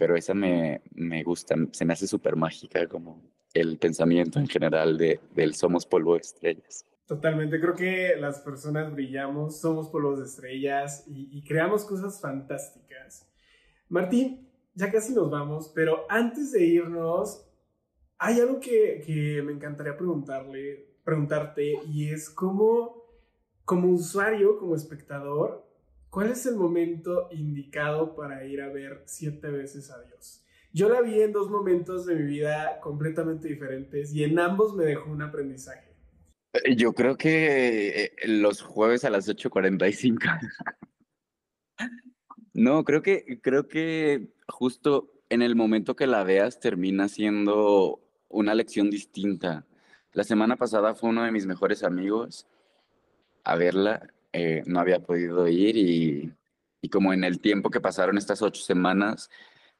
pero 0.00 0.16
esa 0.16 0.32
me, 0.32 0.80
me 0.94 1.22
gusta, 1.22 1.54
se 1.72 1.84
me 1.84 1.92
hace 1.92 2.06
súper 2.06 2.34
mágica 2.34 2.88
como 2.88 3.22
el 3.52 3.76
pensamiento 3.76 4.38
en 4.38 4.48
general 4.48 4.96
de, 4.96 5.20
del 5.34 5.54
somos 5.54 5.84
polvo 5.84 6.14
de 6.14 6.20
estrellas. 6.20 6.86
Totalmente, 7.04 7.60
creo 7.60 7.74
que 7.74 8.16
las 8.18 8.40
personas 8.40 8.90
brillamos, 8.94 9.60
somos 9.60 9.90
polvos 9.90 10.20
de 10.20 10.24
estrellas 10.24 11.04
y, 11.06 11.42
creamos 11.42 11.84
cosas 11.84 12.18
fantásticas. 12.18 13.30
Martín, 13.90 14.48
ya 14.74 14.90
casi 14.90 15.12
nos 15.12 15.30
vamos, 15.30 15.70
pero 15.74 16.06
antes 16.08 16.52
de 16.52 16.64
irnos, 16.64 17.46
hay 18.16 18.40
algo 18.40 18.58
que, 18.58 19.02
que 19.04 19.42
me 19.42 19.52
encantaría 19.52 19.98
preguntarle, 19.98 20.94
preguntarte 21.04 21.74
y 21.92 22.08
es 22.08 22.30
cómo, 22.30 23.04
como 23.66 23.88
usuario, 23.88 24.56
como 24.56 24.74
espectador, 24.74 25.69
¿cuál 26.10 26.30
es 26.30 26.44
el 26.46 26.56
momento 26.56 27.28
indicado 27.30 28.14
para 28.14 28.44
ir 28.44 28.60
a 28.60 28.68
ver 28.68 29.02
siete 29.06 29.50
veces 29.50 29.90
a 29.90 30.02
Dios? 30.02 30.44
Yo 30.72 30.88
la 30.88 31.00
vi 31.00 31.20
en 31.20 31.32
dos 31.32 31.50
momentos 31.50 32.06
de 32.06 32.14
mi 32.14 32.24
vida 32.24 32.78
completamente 32.80 33.48
diferentes 33.48 34.12
y 34.12 34.22
en 34.24 34.38
ambos 34.38 34.74
me 34.74 34.84
dejó 34.84 35.10
un 35.10 35.22
aprendizaje. 35.22 35.90
Eh, 36.52 36.76
yo 36.76 36.92
creo 36.92 37.16
que 37.16 38.04
eh, 38.04 38.12
los 38.26 38.62
jueves 38.62 39.04
a 39.04 39.10
las 39.10 39.28
8.45. 39.28 40.38
no, 42.54 42.84
creo 42.84 43.02
que, 43.02 43.40
creo 43.40 43.66
que 43.66 44.28
justo 44.48 45.12
en 45.28 45.42
el 45.42 45.56
momento 45.56 45.96
que 45.96 46.06
la 46.06 46.24
veas 46.24 46.60
termina 46.60 47.08
siendo 47.08 48.00
una 48.28 48.54
lección 48.54 48.90
distinta. 48.90 49.66
La 50.12 50.24
semana 50.24 50.56
pasada 50.56 50.94
fue 50.94 51.10
uno 51.10 51.24
de 51.24 51.32
mis 51.32 51.46
mejores 51.46 51.84
amigos 51.84 52.46
a 53.44 53.56
verla, 53.56 54.12
eh, 54.32 54.62
no 54.66 54.80
había 54.80 55.00
podido 55.00 55.48
ir 55.48 55.76
y, 55.76 56.88
como 56.90 57.12
en 57.12 57.24
el 57.24 57.40
tiempo 57.40 57.70
que 57.70 57.80
pasaron 57.80 58.18
estas 58.18 58.42
ocho 58.42 58.62
semanas, 58.62 59.30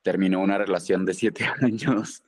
terminó 0.02 0.40
una 0.40 0.58
relación 0.58 1.04
de 1.04 1.14
siete 1.14 1.44
años. 1.60 2.22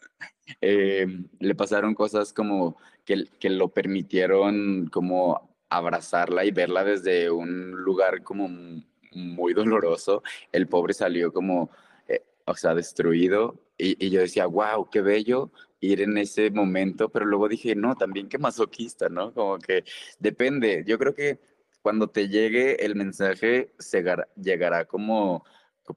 Eh, 0.60 1.06
le 1.38 1.54
pasaron 1.54 1.94
cosas 1.94 2.32
como 2.32 2.76
que, 3.04 3.26
que 3.38 3.50
lo 3.50 3.68
permitieron 3.68 4.88
como 4.88 5.56
abrazarla 5.68 6.44
y 6.44 6.50
verla 6.50 6.84
desde 6.84 7.30
un 7.30 7.72
lugar 7.72 8.22
como 8.22 8.48
muy 9.14 9.54
doloroso. 9.54 10.22
El 10.52 10.68
pobre 10.68 10.94
salió 10.94 11.32
como, 11.32 11.70
eh, 12.08 12.22
o 12.44 12.54
sea, 12.54 12.74
destruido 12.74 13.58
y, 13.78 14.10
yo 14.10 14.20
decía, 14.20 14.46
wow, 14.46 14.88
qué 14.90 15.00
bello 15.00 15.50
ir 15.80 16.02
en 16.02 16.16
ese 16.16 16.50
momento, 16.50 17.08
pero 17.08 17.26
luego 17.26 17.48
dije, 17.48 17.74
no, 17.74 17.96
también 17.96 18.28
qué 18.28 18.38
masoquista, 18.38 19.08
¿no? 19.08 19.34
Como 19.34 19.58
que 19.58 19.84
depende. 20.20 20.84
Yo 20.86 20.98
creo 20.98 21.14
que 21.14 21.40
cuando 21.82 22.08
te 22.08 22.28
llegue 22.28 22.84
el 22.84 22.94
mensaje, 22.94 23.72
se 23.78 24.04
llegará 24.36 24.86
como 24.86 25.44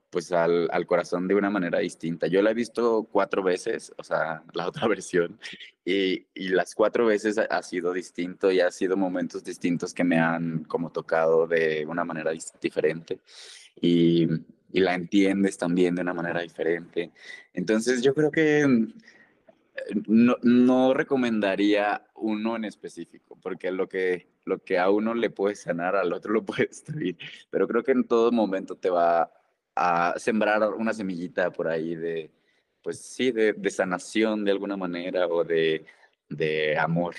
pues 0.10 0.32
al, 0.32 0.68
al, 0.72 0.86
corazón 0.88 1.28
de 1.28 1.36
una 1.36 1.50
manera 1.50 1.80
distinta. 1.80 2.28
Yo 2.28 2.42
la 2.42 2.52
he 2.52 2.54
visto 2.56 3.08
cuatro 3.12 3.44
veces, 3.44 3.94
o 3.98 4.04
sea, 4.04 4.44
la 4.54 4.68
otra 4.68 4.88
versión, 4.88 5.40
y, 5.86 6.26
y 6.34 6.50
las 6.50 6.74
cuatro 6.74 7.06
veces 7.06 7.38
ha, 7.38 7.62
sido 7.62 7.94
distinto 7.94 8.52
y 8.52 8.60
ha 8.60 8.72
sido 8.72 8.98
momentos 8.98 9.44
distintos 9.44 9.94
que 9.94 10.04
me 10.04 10.20
han 10.20 10.64
como 10.64 10.92
tocado 10.92 11.48
de 11.48 11.86
una 11.88 12.04
manera 12.04 12.32
diferente 12.60 13.20
y, 13.80 14.28
y 14.72 14.80
la 14.80 14.96
entiendes 14.96 15.58
también 15.58 15.96
de 15.96 16.02
una 16.02 16.14
manera 16.14 16.42
diferente. 16.42 17.12
Entonces 17.54 18.02
yo 18.02 18.14
creo 18.14 18.32
que 18.32 18.66
no, 20.08 20.38
no, 20.42 20.94
recomendaría 20.94 22.06
uno 22.16 22.56
en 22.56 22.66
específico, 22.66 23.38
porque 23.42 23.72
lo 23.72 23.88
que, 23.88 24.28
lo 24.46 24.60
que 24.60 24.78
a 24.78 24.90
uno 24.90 25.14
le 25.14 25.30
puede 25.30 25.56
sanar, 25.56 25.96
al 25.96 26.14
otro 26.14 26.34
lo 26.34 26.46
puede 26.46 26.68
destruir, 26.68 27.18
pero 27.50 27.68
creo 27.68 27.84
que 27.84 27.92
en 27.92 28.06
todo 28.06 28.32
momento 28.32 28.76
te 28.76 28.90
va 28.90 29.32
a 29.76 30.14
sembrar 30.18 30.64
una 30.74 30.94
semillita 30.94 31.52
por 31.52 31.68
ahí 31.68 31.96
de, 31.96 32.32
pues 32.82 33.00
sí, 33.00 33.32
de, 33.32 33.56
sanación 33.70 34.46
de 34.46 34.52
alguna 34.52 34.78
manera 34.78 35.28
o 35.28 35.44
de, 35.44 35.86
de, 36.30 36.78
amor. 36.78 37.16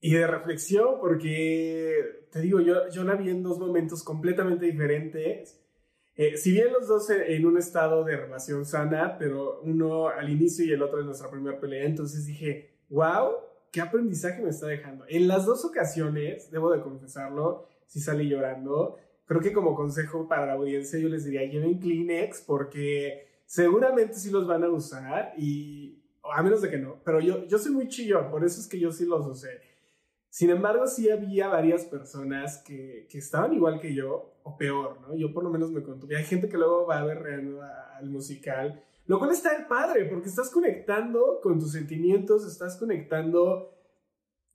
Y 0.00 0.12
de 0.12 0.26
reflexión, 0.26 1.00
porque 1.00 2.26
te 2.30 2.40
digo, 2.40 2.60
yo, 2.60 2.88
yo 2.90 3.02
la 3.04 3.16
vi 3.16 3.30
en 3.30 3.42
dos 3.42 3.58
momentos 3.58 4.02
completamente 4.04 4.66
diferentes. 4.66 5.60
Eh, 6.22 6.36
si 6.36 6.52
bien 6.52 6.70
los 6.70 6.86
dos 6.86 7.08
en 7.08 7.46
un 7.46 7.56
estado 7.56 8.04
de 8.04 8.16
relación 8.16 8.66
sana, 8.66 9.16
pero 9.18 9.60
uno 9.62 10.08
al 10.08 10.28
inicio 10.28 10.66
y 10.66 10.72
el 10.72 10.82
otro 10.82 11.00
en 11.00 11.06
nuestra 11.06 11.30
primera 11.30 11.58
pelea, 11.58 11.84
entonces 11.84 12.26
dije, 12.26 12.74
wow, 12.90 13.36
qué 13.72 13.80
aprendizaje 13.80 14.42
me 14.42 14.50
está 14.50 14.66
dejando. 14.66 15.06
En 15.08 15.28
las 15.28 15.46
dos 15.46 15.64
ocasiones, 15.64 16.50
debo 16.50 16.70
de 16.72 16.82
confesarlo, 16.82 17.66
sí 17.86 18.00
salí 18.00 18.28
llorando 18.28 18.98
creo 19.30 19.40
que 19.40 19.52
como 19.52 19.76
consejo 19.76 20.26
para 20.26 20.44
la 20.44 20.54
audiencia 20.54 20.98
yo 20.98 21.08
les 21.08 21.24
diría 21.24 21.44
lleven 21.44 21.78
Kleenex 21.78 22.40
porque 22.40 23.28
seguramente 23.46 24.14
sí 24.14 24.28
los 24.28 24.44
van 24.44 24.64
a 24.64 24.68
usar 24.68 25.34
y 25.38 26.02
a 26.34 26.42
menos 26.42 26.62
de 26.62 26.68
que 26.68 26.78
no, 26.78 27.00
pero 27.04 27.20
yo, 27.20 27.46
yo 27.46 27.56
soy 27.56 27.70
muy 27.70 27.86
chillón, 27.86 28.28
por 28.28 28.44
eso 28.44 28.60
es 28.60 28.66
que 28.66 28.80
yo 28.80 28.90
sí 28.90 29.06
los 29.06 29.24
usé. 29.24 29.60
Sin 30.30 30.50
embargo, 30.50 30.86
sí 30.86 31.10
había 31.10 31.48
varias 31.48 31.84
personas 31.84 32.62
que, 32.64 33.06
que 33.10 33.18
estaban 33.18 33.52
igual 33.52 33.80
que 33.80 33.92
yo, 33.94 34.36
o 34.44 34.56
peor, 34.56 35.00
¿no? 35.00 35.16
Yo 35.16 35.32
por 35.32 35.42
lo 35.42 35.50
menos 35.50 35.72
me 35.72 35.82
contuve. 35.82 36.16
Hay 36.16 36.24
gente 36.24 36.48
que 36.48 36.56
luego 36.56 36.86
va 36.86 37.04
ver 37.04 37.18
al 37.96 38.08
musical, 38.08 38.82
lo 39.06 39.18
cual 39.18 39.32
está 39.32 39.56
el 39.56 39.66
padre, 39.66 40.04
porque 40.04 40.28
estás 40.28 40.50
conectando 40.50 41.40
con 41.42 41.58
tus 41.58 41.72
sentimientos, 41.72 42.46
estás 42.46 42.76
conectando 42.76 43.74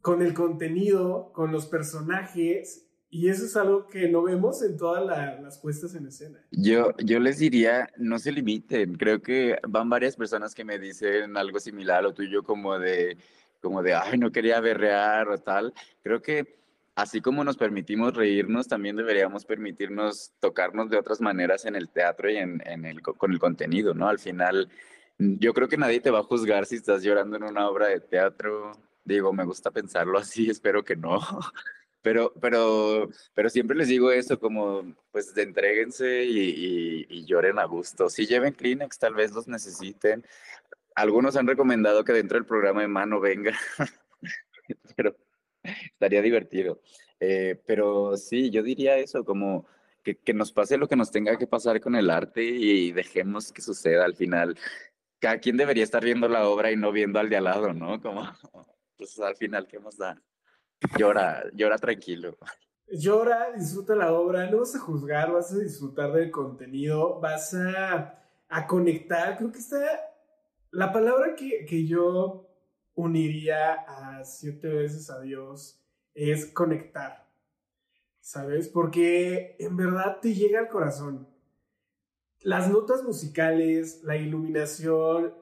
con 0.02 0.22
el 0.22 0.34
contenido, 0.34 1.32
con 1.34 1.52
los 1.52 1.66
personajes, 1.66 2.88
y 3.10 3.30
eso 3.30 3.46
es 3.46 3.56
algo 3.56 3.88
que 3.88 4.10
no 4.10 4.24
vemos 4.24 4.62
en 4.62 4.78
todas 4.78 5.06
las 5.06 5.58
puestas 5.60 5.96
en 5.96 6.08
escena. 6.08 6.40
Yo, 6.52 6.92
yo 7.04 7.20
les 7.20 7.40
diría, 7.40 7.90
no 7.98 8.20
se 8.20 8.32
limiten. 8.32 8.96
Creo 8.96 9.22
que 9.22 9.58
van 9.68 9.90
varias 9.90 10.16
personas 10.16 10.54
que 10.54 10.66
me 10.66 10.80
dicen 10.80 11.38
algo 11.38 11.60
similar 11.60 12.00
a 12.00 12.02
lo 12.02 12.14
tuyo, 12.14 12.44
como 12.44 12.78
de, 12.78 13.18
como 13.66 13.82
de, 13.82 13.96
ay, 13.96 14.20
no 14.20 14.32
quería 14.32 14.60
berrear 14.60 15.28
o 15.28 15.40
tal. 15.40 15.74
Creo 16.04 16.22
que 16.22 16.60
así 16.94 17.20
como 17.20 17.44
nos 17.44 17.58
permitimos 17.58 18.14
reírnos, 18.14 18.68
también 18.68 18.96
deberíamos 18.96 19.44
permitirnos 19.44 20.34
tocarnos 20.40 20.92
de 20.92 21.00
otras 21.00 21.20
maneras 21.20 21.66
en 21.66 21.76
el 21.76 21.90
teatro 21.90 22.30
y 22.30 22.38
en, 22.38 22.62
en 22.64 22.86
el, 22.86 23.02
con 23.02 23.32
el 23.32 23.40
contenido, 23.40 23.96
¿no? 23.96 24.08
Al 24.08 24.20
final, 24.20 24.70
yo 25.18 25.52
creo 25.56 25.68
que 25.68 25.78
nadie 25.78 26.00
te 26.00 26.12
va 26.12 26.20
a 26.20 26.24
juzgar 26.24 26.68
si 26.68 26.76
estás 26.76 27.02
llorando 27.02 27.38
en 27.38 27.44
una 27.44 27.68
obra 27.68 27.88
de 27.88 28.02
teatro. 28.02 28.74
Digo, 29.04 29.34
me 29.34 29.46
gusta 29.46 29.72
pensarlo 29.72 30.20
así, 30.20 30.48
espero 30.52 30.84
que 30.86 30.96
no. 30.96 31.20
Pero, 32.04 32.34
pero, 32.40 33.10
pero 33.34 33.50
siempre 33.50 33.76
les 33.76 33.88
digo 33.88 34.12
eso, 34.12 34.40
como, 34.40 34.94
pues, 35.12 35.36
entréguense 35.36 36.24
y, 36.24 37.08
y, 37.10 37.26
lloren 37.26 37.58
a 37.58 37.66
gusto. 37.66 38.12
Si 38.12 38.28
lleven 38.28 38.54
Kleenex, 38.54 39.00
tal 39.00 39.16
vez 39.16 39.32
los 39.32 39.48
necesiten. 39.48 40.24
Algunos 40.96 41.36
han 41.36 41.48
recomendado 41.48 42.06
que 42.06 42.14
dentro 42.14 42.38
del 42.38 42.46
programa 42.46 42.82
de 42.82 42.88
mano 42.88 43.20
venga, 43.20 43.54
pero 44.96 45.16
estaría 45.62 46.22
divertido. 46.22 46.82
Eh, 47.20 47.62
pero 47.66 48.16
sí, 48.16 48.50
yo 48.50 48.64
diría 48.64 48.98
eso, 48.98 49.26
como 49.26 49.68
que, 50.04 50.18
que, 50.18 50.34
nos 50.34 50.54
pase 50.54 50.78
lo 50.78 50.88
que 50.88 50.96
nos 50.96 51.12
tenga 51.12 51.38
que 51.38 51.48
pasar 51.48 51.82
con 51.82 51.96
el 51.96 52.10
arte 52.10 52.44
y 52.44 52.92
dejemos 52.94 53.52
que 53.52 53.62
suceda 53.62 54.06
al 54.06 54.16
final. 54.16 54.58
Cada 55.20 55.40
quien 55.40 55.58
debería 55.58 55.84
estar 55.84 56.04
viendo 56.04 56.30
la 56.30 56.48
obra 56.48 56.72
y 56.72 56.78
no 56.78 56.92
viendo 56.92 57.20
al 57.20 57.30
de 57.30 57.38
al 57.38 57.46
lado, 57.46 57.74
¿no? 57.74 58.02
Como, 58.02 58.22
pues 58.98 59.20
al 59.20 59.36
final, 59.36 59.68
¿qué 59.68 59.80
más 59.80 59.98
da? 59.98 60.22
Llora, 60.98 61.44
llora 61.54 61.78
tranquilo. 61.78 62.38
Llora, 62.88 63.52
disfruta 63.52 63.96
la 63.96 64.14
obra, 64.14 64.50
no 64.50 64.60
vas 64.60 64.76
a 64.76 64.80
juzgar, 64.80 65.32
vas 65.32 65.52
a 65.52 65.58
disfrutar 65.58 66.14
del 66.14 66.32
contenido, 66.32 67.20
vas 67.20 67.54
a, 67.54 68.22
a 68.48 68.68
conectar. 68.68 69.38
Creo 69.38 69.52
que 69.52 69.58
está 69.58 70.15
la 70.76 70.92
palabra 70.92 71.36
que, 71.36 71.66
que 71.66 71.86
yo 71.86 72.48
uniría 72.94 73.74
a 73.74 74.24
siete 74.24 74.68
veces 74.68 75.10
a 75.10 75.20
Dios 75.22 75.82
es 76.14 76.46
conectar, 76.46 77.28
¿sabes? 78.22 78.70
Porque 78.70 79.56
en 79.60 79.76
verdad 79.76 80.20
te 80.22 80.34
llega 80.34 80.60
al 80.60 80.70
corazón. 80.70 81.28
Las 82.42 82.70
notas 82.70 83.04
musicales, 83.04 84.04
la 84.04 84.18
iluminación, 84.18 85.34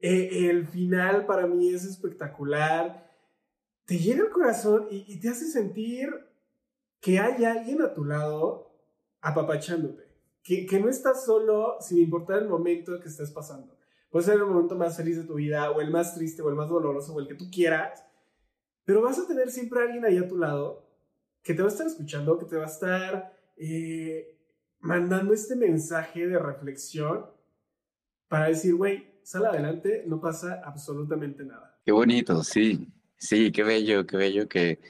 eh, 0.00 0.48
el 0.50 0.66
final 0.66 1.26
para 1.26 1.46
mí 1.46 1.72
es 1.74 1.84
espectacular 1.84 3.10
te 3.90 3.98
llega 3.98 4.22
el 4.22 4.30
corazón 4.30 4.86
y, 4.88 5.18
te 5.18 5.30
hace 5.30 5.46
sentir 5.46 6.08
que 7.00 7.18
hay 7.18 7.44
alguien 7.44 7.82
a 7.82 7.92
tu 7.92 8.04
lado 8.04 8.70
apapachándote. 9.20 10.04
Que, 10.44 10.64
que 10.64 10.78
no 10.78 10.88
estás 10.88 11.24
solo 11.24 11.74
sin 11.80 11.98
importar 11.98 12.38
el 12.38 12.48
momento 12.48 13.00
que 13.00 13.08
estés 13.08 13.32
pasando. 13.32 13.76
Puede 14.10 14.26
ser 14.26 14.34
el 14.34 14.46
momento 14.46 14.74
más 14.74 14.96
feliz 14.96 15.16
de 15.16 15.24
tu 15.24 15.34
vida, 15.34 15.70
o 15.70 15.80
el 15.80 15.90
más 15.90 16.14
triste, 16.14 16.42
o 16.42 16.48
el 16.48 16.56
más 16.56 16.68
doloroso, 16.68 17.14
o 17.14 17.20
el 17.20 17.28
que 17.28 17.36
tú 17.36 17.48
quieras. 17.50 18.04
Pero 18.84 19.02
vas 19.02 19.18
a 19.18 19.26
tener 19.26 19.50
siempre 19.50 19.80
a 19.80 19.84
alguien 19.84 20.04
ahí 20.04 20.18
a 20.18 20.26
tu 20.26 20.36
lado 20.36 20.84
que 21.42 21.54
te 21.54 21.62
va 21.62 21.68
a 21.68 21.72
estar 21.72 21.86
escuchando, 21.86 22.38
que 22.38 22.44
te 22.44 22.56
va 22.56 22.64
a 22.64 22.66
estar 22.66 23.32
eh, 23.56 24.36
mandando 24.80 25.32
este 25.32 25.54
mensaje 25.54 26.26
de 26.26 26.38
reflexión 26.38 27.26
para 28.28 28.48
decir, 28.48 28.74
güey, 28.74 29.20
sal 29.22 29.46
adelante, 29.46 30.04
no 30.06 30.20
pasa 30.20 30.60
absolutamente 30.64 31.44
nada. 31.44 31.78
Qué 31.84 31.92
bonito, 31.92 32.42
sí. 32.42 32.88
Sí, 33.16 33.52
qué 33.52 33.62
bello, 33.62 34.06
qué 34.06 34.16
bello 34.16 34.48
que, 34.48 34.80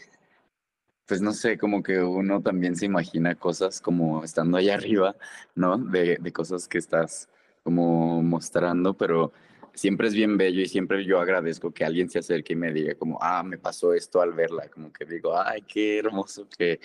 pues 1.07 1.21
no 1.21 1.33
sé, 1.33 1.59
como 1.59 1.83
que 1.83 2.01
uno 2.01 2.41
también 2.41 2.77
se 2.77 2.87
imagina 2.87 3.35
cosas 3.35 3.81
como 3.81 4.23
estando 4.23 4.57
allá 4.57 4.75
arriba, 4.75 5.17
¿no? 5.55 5.77
De, 5.77 6.17
de 6.21 6.33
cosas 6.33 6.69
que 6.69 6.79
estás 6.79 7.29
como 7.63 8.23
mostrando, 8.23 8.97
pero 8.97 9.33
siempre 9.75 10.09
es 10.09 10.15
bien 10.15 10.37
bello 10.37 10.61
y 10.61 10.69
siempre 10.69 11.05
yo 11.05 11.21
agradezco 11.21 11.73
que 11.73 11.85
alguien 11.85 12.11
se 12.11 12.19
acerque 12.19 12.55
y 12.55 12.57
me 12.57 12.73
diga 12.73 12.95
como, 12.95 13.19
ah, 13.21 13.43
me 13.43 13.59
pasó 13.59 13.95
esto 13.95 14.21
al 14.21 14.33
verla, 14.33 14.69
como 14.69 14.93
que 14.93 15.05
digo, 15.05 15.37
ay, 15.39 15.63
qué 15.63 15.99
hermoso 15.99 16.49
que, 16.49 16.81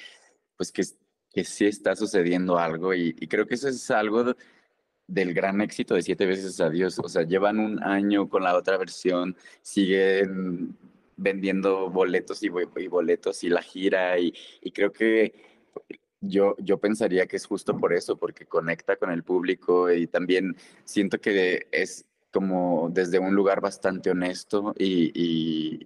pues 0.55 0.71
que, 0.71 0.83
que 1.31 1.43
sí 1.43 1.65
está 1.65 1.95
sucediendo 1.95 2.57
algo 2.57 2.93
y, 2.93 3.13
creo 3.13 3.45
que 3.47 3.55
eso 3.55 3.67
es 3.67 3.91
algo 3.91 4.35
del 5.07 5.33
gran 5.33 5.61
éxito 5.61 5.93
de 5.93 6.01
Siete 6.01 6.25
veces 6.25 6.59
a 6.61 6.69
Dios, 6.69 6.97
o 6.99 7.09
sea, 7.09 7.23
llevan 7.23 7.59
un 7.59 7.83
año 7.83 8.29
con 8.29 8.43
la 8.43 8.55
otra 8.55 8.77
versión, 8.77 9.35
siguen 9.61 10.77
vendiendo 11.17 11.89
boletos 11.89 12.41
y, 12.43 12.49
boletos 12.49 13.43
y 13.43 13.49
la 13.49 13.61
gira 13.61 14.17
y, 14.19 14.33
creo 14.73 14.91
que 14.91 15.33
yo, 16.27 16.55
yo 16.59 16.77
pensaría 16.77 17.25
que 17.27 17.37
es 17.37 17.45
justo 17.45 17.77
por 17.77 17.93
eso, 17.93 18.17
porque 18.17 18.45
conecta 18.45 18.95
con 18.97 19.11
el 19.11 19.23
público 19.23 19.91
y 19.91 20.07
también 20.07 20.55
siento 20.83 21.19
que 21.19 21.67
es 21.71 22.05
como 22.35 22.89
desde 22.91 23.17
un 23.17 23.33
lugar 23.33 23.61
bastante 23.61 24.11
honesto 24.11 24.73
y, 24.77 25.09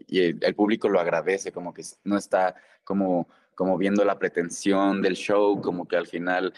y, 0.08 0.20
el, 0.20 0.56
público 0.56 0.90
lo 0.90 1.00
agradece, 1.00 1.52
como 1.52 1.74
que 1.74 1.84
no 2.04 2.18
está 2.18 2.56
como, 2.84 3.28
como 3.54 3.78
viendo 3.78 4.04
la 4.04 4.18
pretensión 4.18 5.02
del 5.04 5.16
show, 5.16 5.62
como 5.62 5.88
que 5.88 5.96
al 5.96 6.08
final 6.08 6.52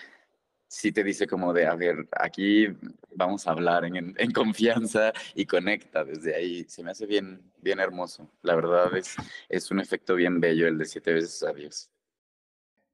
sí 0.72 0.94
te 0.94 1.04
dice 1.04 1.28
como 1.28 1.52
de, 1.52 1.68
a 1.68 1.76
ver, 1.76 2.08
aquí 2.14 2.68
vamos 3.14 3.46
a 3.46 3.52
hablar 3.52 3.84
en, 3.84 4.16
en, 4.18 4.32
confianza 4.32 5.12
y 5.36 5.46
conecta 5.46 6.06
desde 6.06 6.36
ahí. 6.36 6.64
Se 6.70 6.84
me 6.84 6.92
hace 6.92 7.06
bien, 7.06 7.42
bien 7.58 7.82
hermoso. 7.82 8.32
La 8.44 8.56
verdad 8.56 8.96
es, 8.96 9.18
es 9.50 9.72
un 9.72 9.82
efecto 9.82 10.16
bien 10.16 10.40
bello 10.40 10.70
el 10.70 10.78
de 10.78 10.86
siete 10.86 11.12
veces 11.14 11.44
adiós. 11.44 11.91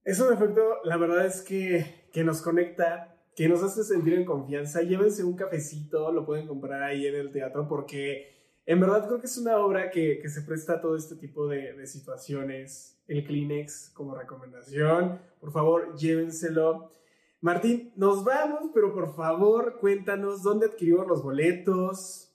Es 0.08 0.22
un 0.22 0.32
efecto, 0.32 0.62
la 0.86 0.96
verdad 0.96 1.26
es 1.26 1.42
que, 1.42 2.08
que 2.14 2.24
nos 2.24 2.42
conecta, 2.42 3.14
que 3.36 3.50
nos 3.50 3.62
hace 3.62 3.84
sentir 3.84 4.14
en 4.14 4.24
confianza. 4.24 4.82
Llévense 4.82 5.22
un 5.22 5.36
cafecito, 5.36 6.14
lo 6.14 6.26
pueden 6.26 6.48
comprar 6.48 6.82
ahí 6.82 7.06
en 7.06 7.16
el 7.16 7.30
teatro 7.30 7.68
porque 7.68 8.62
en 8.66 8.80
verdad 8.80 9.06
creo 9.06 9.20
que 9.20 9.26
es 9.26 9.38
una 9.38 9.58
obra 9.58 9.92
que, 9.92 10.20
que 10.22 10.30
se 10.30 10.44
presta 10.44 10.76
a 10.76 10.82
todo 10.82 10.96
este 10.96 11.18
tipo 11.18 11.50
de, 11.50 11.74
de 11.74 11.86
situaciones. 11.88 12.98
El 13.10 13.26
Kleenex 13.26 13.90
como 13.94 14.16
recomendación. 14.16 15.20
Por 15.42 15.52
favor, 15.52 15.98
llévenselo. 15.98 16.94
Martín, 17.42 17.92
nos 17.98 18.24
vamos, 18.24 18.72
pero 18.74 18.94
por 18.94 19.14
favor 19.14 19.78
cuéntanos 19.78 20.42
dónde 20.42 20.68
adquirimos 20.68 21.06
los 21.06 21.22
boletos, 21.22 22.34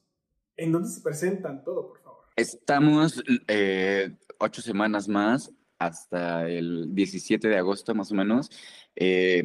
en 0.59 0.73
dónde 0.73 0.91
se 0.91 1.01
presentan, 1.01 1.65
todo, 1.65 1.89
por 1.89 2.03
favor. 2.03 2.25
Estamos 2.37 3.25
eh, 3.49 4.15
ocho 4.39 4.61
semanas 4.61 5.09
más, 5.09 5.51
hasta 5.87 6.49
el 6.49 6.95
17 6.95 7.49
de 7.49 7.57
agosto 7.57 7.95
más 7.95 8.13
o 8.13 8.15
menos, 8.15 8.51
eh, 8.97 9.43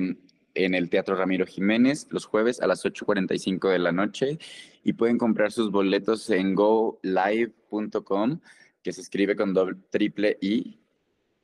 en 0.54 0.74
el 0.74 0.90
Teatro 0.90 1.16
Ramiro 1.16 1.46
Jiménez, 1.46 2.08
los 2.10 2.26
jueves 2.26 2.62
a 2.62 2.68
las 2.68 2.84
8.45 2.84 3.70
de 3.70 3.80
la 3.80 3.92
noche, 3.92 4.40
y 4.84 4.94
pueden 4.94 5.18
comprar 5.18 5.52
sus 5.52 5.72
boletos 5.72 6.30
en 6.30 6.56
golive.com, 6.56 8.40
que 8.82 8.92
se 8.92 9.02
escribe 9.02 9.36
con 9.36 9.54
doble, 9.54 9.78
triple 9.90 10.38
I, 10.42 10.80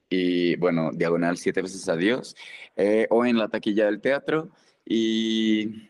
y 0.10 0.56
bueno, 0.58 0.91
diagonal 0.94 1.38
siete 1.38 1.62
veces 1.62 1.88
adiós, 1.89 2.36
eh, 2.76 3.08
o 3.10 3.26
en 3.26 3.38
la 3.38 3.50
taquilla 3.50 3.86
del 3.86 4.02
teatro. 4.02 4.52
Y 4.86 5.89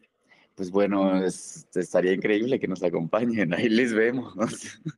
pues 0.55 0.71
bueno, 0.71 1.23
estaría 1.25 2.13
increíble 2.13 2.59
que 2.59 2.67
nos 2.67 2.83
acompañen, 2.83 3.53
ahí 3.53 3.69
les 3.69 3.93
vemos. 3.93 4.33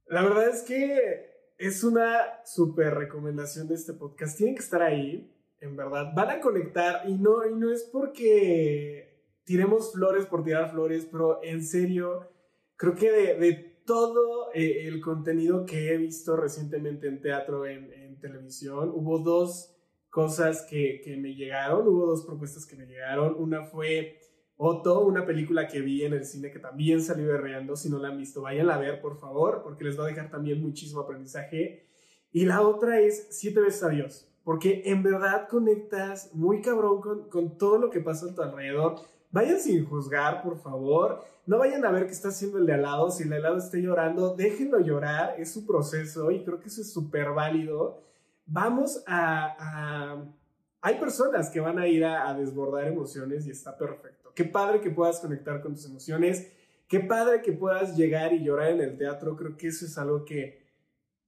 La 0.08 0.22
verdad 0.22 0.50
es 0.50 0.62
que 0.64 1.35
es 1.58 1.84
una 1.84 2.44
súper 2.46 2.94
recomendación 2.94 3.68
de 3.68 3.76
este 3.76 3.94
podcast. 3.94 4.38
Tienen 4.38 4.56
que 4.56 4.64
estar 4.64 4.82
ahí, 4.82 5.32
en 5.62 5.76
verdad. 5.76 6.14
Van 6.16 6.30
a 6.30 6.40
conectar 6.40 7.08
y 7.08 7.14
no, 7.14 7.46
y 7.46 7.56
no 7.56 7.72
es 7.72 7.84
porque 7.84 9.22
tiremos 9.44 9.94
flores 9.94 10.26
por 10.26 10.44
tirar 10.44 10.72
flores, 10.72 11.08
pero 11.10 11.40
en 11.44 11.64
serio, 11.64 12.30
creo 12.76 12.96
que 12.96 13.12
de, 13.12 13.36
de 13.36 13.54
todo 13.86 14.52
eh, 14.54 14.88
el 14.88 15.00
contenido 15.00 15.66
que 15.66 15.94
he 15.94 15.98
visto 15.98 16.36
recientemente 16.36 17.08
en 17.08 17.22
teatro, 17.22 17.66
en, 17.66 17.94
en 17.94 18.20
televisión, 18.20 18.92
hubo 18.94 19.20
dos 19.20 19.72
cosas 20.10 20.66
que, 20.70 21.02
que, 21.04 21.18
me 21.18 21.36
llegaron, 21.36 21.88
hubo 21.88 22.06
dos 22.06 22.26
propuestas 22.26 22.66
que 22.66 22.76
me 22.76 22.86
llegaron. 22.86 23.36
Una 23.38 23.64
fue 23.64 24.20
Otto, 24.58 25.02
una 25.02 25.26
película 25.26 25.68
que 25.68 25.82
vi 25.82 26.04
en 26.04 26.14
el 26.14 26.26
cine 26.26 26.50
que 26.50 26.60
también 26.60 27.02
salió 27.02 27.28
berreando. 27.28 27.76
Si 27.76 27.90
no 27.90 28.00
la 28.00 28.10
han 28.10 28.18
visto, 28.18 28.42
vayan 28.42 28.70
a 28.70 28.78
ver, 28.78 29.02
por 29.02 29.20
favor, 29.20 29.62
porque 29.64 29.84
les 29.84 30.00
va 30.00 30.06
a 30.06 30.08
dejar 30.08 30.30
también 30.30 30.62
muchísimo 30.62 31.02
aprendizaje. 31.02 31.88
Y 32.32 32.46
la 32.46 32.62
otra 32.62 33.00
es 33.00 33.28
Siete 33.32 33.60
veces 33.60 33.84
adiós, 33.84 34.28
porque 34.44 34.84
en 34.86 35.04
verdad 35.04 35.48
conectas 35.50 36.34
muy 36.34 36.62
cabrón 36.62 37.02
con, 37.02 37.30
con 37.30 37.58
todo 37.58 37.78
lo 37.78 37.90
que 37.90 38.00
pasa 38.00 38.28
a 38.28 38.36
tu 38.36 38.42
alrededor. 38.42 38.96
Vayan 39.32 39.60
sin 39.60 39.86
juzgar, 39.86 40.42
por 40.42 40.58
favor. 40.58 41.26
No 41.46 41.60
vayan 41.60 41.86
a 41.86 41.92
ver 41.92 42.06
qué 42.06 42.14
está 42.14 42.30
haciendo 42.30 42.58
el 42.58 42.66
de 42.66 42.74
al 42.74 42.84
lado. 42.84 43.12
Si 43.12 43.24
el 43.24 43.30
de 43.30 43.36
al 43.36 43.44
lado 43.44 43.58
está 43.58 43.78
llorando, 43.78 44.34
déjenlo 44.36 44.80
llorar. 44.80 45.36
Es 45.38 45.52
su 45.52 45.66
proceso 45.66 46.32
y 46.32 46.44
creo 46.44 46.60
que 46.60 46.70
eso 46.70 46.82
es 46.82 46.94
súper 46.94 47.32
válido. 47.32 48.02
Vamos 48.46 49.04
a, 49.06 49.56
a, 49.60 50.26
Hay 50.82 51.00
personas 51.00 51.50
que 51.50 51.60
van 51.60 51.78
a 51.78 51.88
ir 51.88 52.06
a, 52.06 52.30
a 52.30 52.34
desbordar 52.34 52.88
emociones 52.88 53.46
y 53.46 53.52
está 53.52 53.78
perfecto. 53.78 54.25
Qué 54.36 54.46
padre 54.46 54.82
que 54.82 54.92
puedas 54.92 55.20
conectar 55.20 55.62
con 55.62 55.74
tus 55.74 55.86
emociones. 55.86 56.52
Qué 56.88 57.00
padre 57.00 57.42
que 57.42 57.54
puedas 57.54 57.96
llegar 57.98 58.34
y 58.34 58.44
llorar 58.44 58.72
en 58.72 58.82
el 58.82 58.98
teatro. 58.98 59.36
Creo 59.36 59.58
que 59.58 59.68
eso 59.68 59.86
es 59.86 59.98
algo 59.98 60.26
que, 60.26 60.62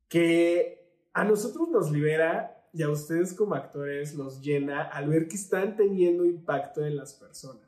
que 0.08 0.91
a 1.14 1.24
nosotros 1.24 1.70
nos 1.70 1.91
libera 1.91 2.53
y 2.74 2.84
a 2.84 2.89
ustedes 2.89 3.34
como 3.34 3.55
actores 3.55 4.14
los 4.14 4.41
llena 4.41 4.84
al 4.84 5.10
ver 5.10 5.28
que 5.28 5.36
están 5.36 5.76
teniendo 5.76 6.26
impacto 6.26 6.86
en 6.86 6.97
las 6.97 7.14
personas. 7.14 7.68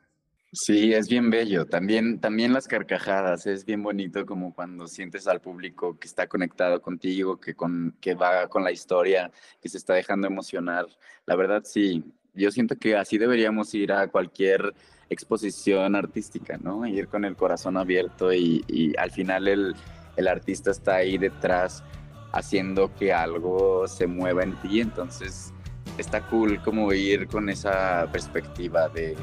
Sí, 0.51 0.93
es 0.93 1.07
bien 1.07 1.29
bello. 1.29 1.65
También, 1.65 2.19
también 2.19 2.53
las 2.53 2.67
carcajadas, 2.67 3.45
es 3.45 3.65
bien 3.65 3.83
bonito 3.83 4.25
como 4.25 4.53
cuando 4.53 4.87
sientes 4.87 5.27
al 5.27 5.41
público 5.41 5.97
que 5.99 6.07
está 6.07 6.27
conectado 6.27 6.81
contigo, 6.81 7.39
que, 7.39 7.53
con, 7.53 7.95
que 8.01 8.15
va 8.15 8.47
con 8.49 8.63
la 8.63 8.71
historia, 8.71 9.31
que 9.61 9.69
se 9.69 9.77
está 9.77 9.93
dejando 9.93 10.25
emocionar. 10.27 10.87
La 11.27 11.35
verdad, 11.35 11.61
sí, 11.65 12.03
yo 12.33 12.51
siento 12.51 12.75
que 12.75 12.95
así 12.95 13.17
deberíamos 13.17 13.73
ir 13.73 13.91
a 13.91 14.07
cualquier 14.07 14.73
exposición 15.09 15.95
artística, 15.95 16.57
¿no? 16.57 16.85
Ir 16.85 17.07
con 17.07 17.25
el 17.25 17.35
corazón 17.35 17.77
abierto 17.77 18.33
y, 18.33 18.93
al 18.97 19.11
final 19.11 19.47
el, 19.47 19.75
el 20.17 20.27
artista 20.27 20.71
está 20.71 20.95
ahí 20.95 21.17
detrás 21.17 21.83
haciendo 22.31 22.93
que 22.95 23.11
algo 23.11 23.87
se 23.87 24.05
mueva 24.07 24.43
en 24.43 24.55
ti, 24.61 24.81
entonces 24.81 25.53
está 25.97 26.21
cool 26.27 26.61
como 26.61 26.93
ir 26.93 27.27
con 27.27 27.49
esa 27.49 28.07
perspectiva 28.11 28.87
de, 28.89 29.15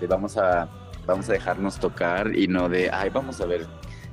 de, 0.00 0.06
vamos, 0.06 0.36
a, 0.36 0.68
vamos 1.06 1.28
a 1.28 1.32
dejarnos 1.32 1.78
tocar 1.78 2.36
y 2.36 2.46
no 2.46 2.68
de, 2.68 2.90
ay, 2.90 3.10
vamos 3.10 3.40
a 3.40 3.46
ver 3.46 3.66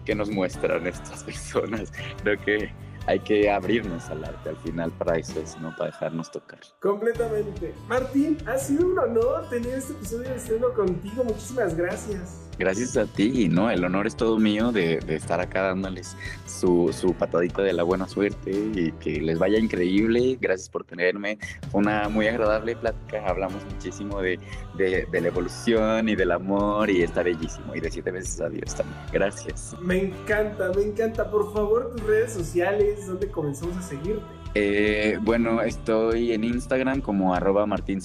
qué 0.05 0.15
nos 0.15 0.29
muestran 0.29 0.87
estas 0.87 1.23
personas. 1.25 1.91
Creo 2.23 2.39
que 2.39 2.71
hay 3.07 3.19
que 3.19 3.49
abrirnos 3.49 4.09
al 4.09 4.23
arte 4.23 4.49
al 4.49 4.57
final 4.57 4.91
para 4.91 5.17
eso 5.17 5.39
es, 5.39 5.57
¿no? 5.59 5.75
Para 5.75 5.91
dejarnos 5.91 6.29
tocar. 6.29 6.59
Completamente. 6.81 7.73
Martín, 7.87 8.37
ha 8.45 8.57
sido 8.57 8.85
un 8.85 8.99
honor 8.99 9.49
tener 9.49 9.75
este 9.75 9.93
episodio 9.93 10.29
de 10.29 10.35
estreno 10.35 10.73
contigo. 10.73 11.23
Muchísimas 11.23 11.75
gracias. 11.75 12.47
Gracias 12.59 12.97
a 12.97 13.05
ti, 13.05 13.49
¿no? 13.49 13.69
El 13.69 13.85
honor 13.85 14.07
es 14.07 14.15
todo 14.15 14.39
mío 14.39 14.71
de, 14.71 14.99
de 14.99 15.15
estar 15.15 15.39
acá 15.39 15.61
dándoles 15.61 16.17
su, 16.47 16.91
su, 16.91 17.13
patadita 17.13 17.61
de 17.61 17.71
la 17.71 17.83
buena 17.83 18.07
suerte 18.07 18.49
y 18.49 18.91
que 18.93 19.21
les 19.21 19.37
vaya 19.37 19.59
increíble. 19.59 20.37
Gracias 20.41 20.67
por 20.67 20.83
tenerme. 20.83 21.37
Fue 21.71 21.81
una 21.81 22.09
muy 22.09 22.27
agradable 22.27 22.75
plática. 22.75 23.23
Hablamos 23.27 23.63
muchísimo 23.65 24.21
de, 24.21 24.39
de, 24.75 25.07
de 25.11 25.21
la 25.21 25.27
evolución 25.27 26.09
y 26.09 26.15
del 26.15 26.31
amor 26.31 26.89
y 26.89 27.03
está 27.03 27.21
bellísimo. 27.21 27.75
Y 27.75 27.79
de 27.79 27.91
siete 27.91 28.09
veces 28.09 28.41
adiós 28.41 28.73
también. 28.73 28.99
Gracias. 29.13 29.75
Me 29.79 30.05
encanta, 30.05 30.71
me 30.75 30.81
encanta. 30.81 31.29
Por 31.29 31.53
favor, 31.53 31.91
tus 31.95 32.07
redes 32.07 32.33
sociales, 32.33 32.96
¿dónde 33.05 33.29
comenzamos 33.29 33.77
a 33.77 33.81
seguirte? 33.81 34.25
Eh, 34.55 35.19
bueno, 35.21 35.61
estoy 35.61 36.31
en 36.31 36.43
Instagram 36.43 37.01
como 37.01 37.35
arroba 37.35 37.65
Martín 37.65 38.01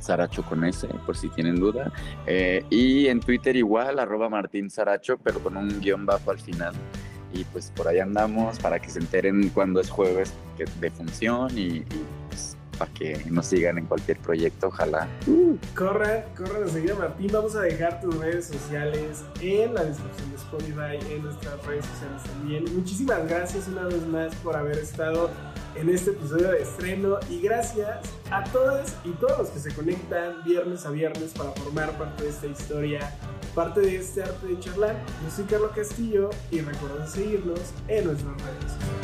Saracho 0.00 0.42
con 0.42 0.64
S, 0.64 0.86
por 1.06 1.16
si 1.16 1.28
tienen 1.30 1.56
duda. 1.56 1.92
Eh, 2.26 2.64
y 2.70 3.08
en 3.08 3.20
Twitter 3.20 3.56
igual, 3.56 3.98
arroba 3.98 4.28
Martín 4.28 4.68
pero 5.22 5.40
con 5.40 5.56
un 5.56 5.80
guion 5.80 6.06
bajo 6.06 6.30
al 6.30 6.38
final. 6.38 6.74
Y 7.32 7.44
pues 7.44 7.72
por 7.74 7.88
ahí 7.88 7.98
andamos 7.98 8.58
para 8.60 8.78
que 8.78 8.88
se 8.88 9.00
enteren 9.00 9.48
cuando 9.48 9.80
es 9.80 9.90
jueves 9.90 10.32
de 10.80 10.90
función 10.90 11.50
y, 11.58 11.78
y 11.78 11.84
pues, 12.28 12.53
para 12.78 12.92
que 12.92 13.24
nos 13.30 13.46
sigan 13.46 13.78
en 13.78 13.86
cualquier 13.86 14.18
proyecto, 14.18 14.68
ojalá. 14.68 15.08
Uh. 15.26 15.56
Corran, 15.74 16.24
corran 16.36 16.64
a 16.64 16.68
seguir 16.68 16.92
a 16.92 16.96
Martín. 16.96 17.30
Vamos 17.32 17.54
a 17.56 17.62
dejar 17.62 18.00
tus 18.00 18.16
redes 18.16 18.46
sociales 18.46 19.24
en 19.40 19.74
la 19.74 19.84
descripción 19.84 20.30
de 20.30 20.36
Spotify, 20.36 21.14
en 21.14 21.22
nuestras 21.22 21.64
redes 21.66 21.84
sociales 21.86 22.22
también. 22.24 22.64
Muchísimas 22.74 23.26
gracias 23.28 23.68
una 23.68 23.84
vez 23.84 24.06
más 24.06 24.34
por 24.36 24.56
haber 24.56 24.78
estado 24.78 25.30
en 25.74 25.88
este 25.88 26.10
episodio 26.10 26.50
de 26.50 26.62
estreno 26.62 27.18
y 27.28 27.40
gracias 27.40 27.98
a 28.30 28.44
todas 28.44 28.96
y 29.04 29.10
todos 29.12 29.38
los 29.38 29.48
que 29.48 29.58
se 29.58 29.74
conectan 29.74 30.44
viernes 30.44 30.86
a 30.86 30.90
viernes 30.90 31.32
para 31.32 31.50
formar 31.52 31.96
parte 31.98 32.24
de 32.24 32.30
esta 32.30 32.46
historia, 32.46 33.16
parte 33.54 33.80
de 33.80 33.96
este 33.96 34.22
arte 34.22 34.46
de 34.46 34.60
charlar. 34.60 34.96
Yo 35.24 35.30
soy 35.30 35.44
Carlos 35.44 35.72
Castillo 35.74 36.30
y 36.50 36.60
recuerden 36.60 37.08
seguirnos 37.08 37.60
en 37.88 38.04
nuestras 38.04 38.34
redes. 38.42 39.03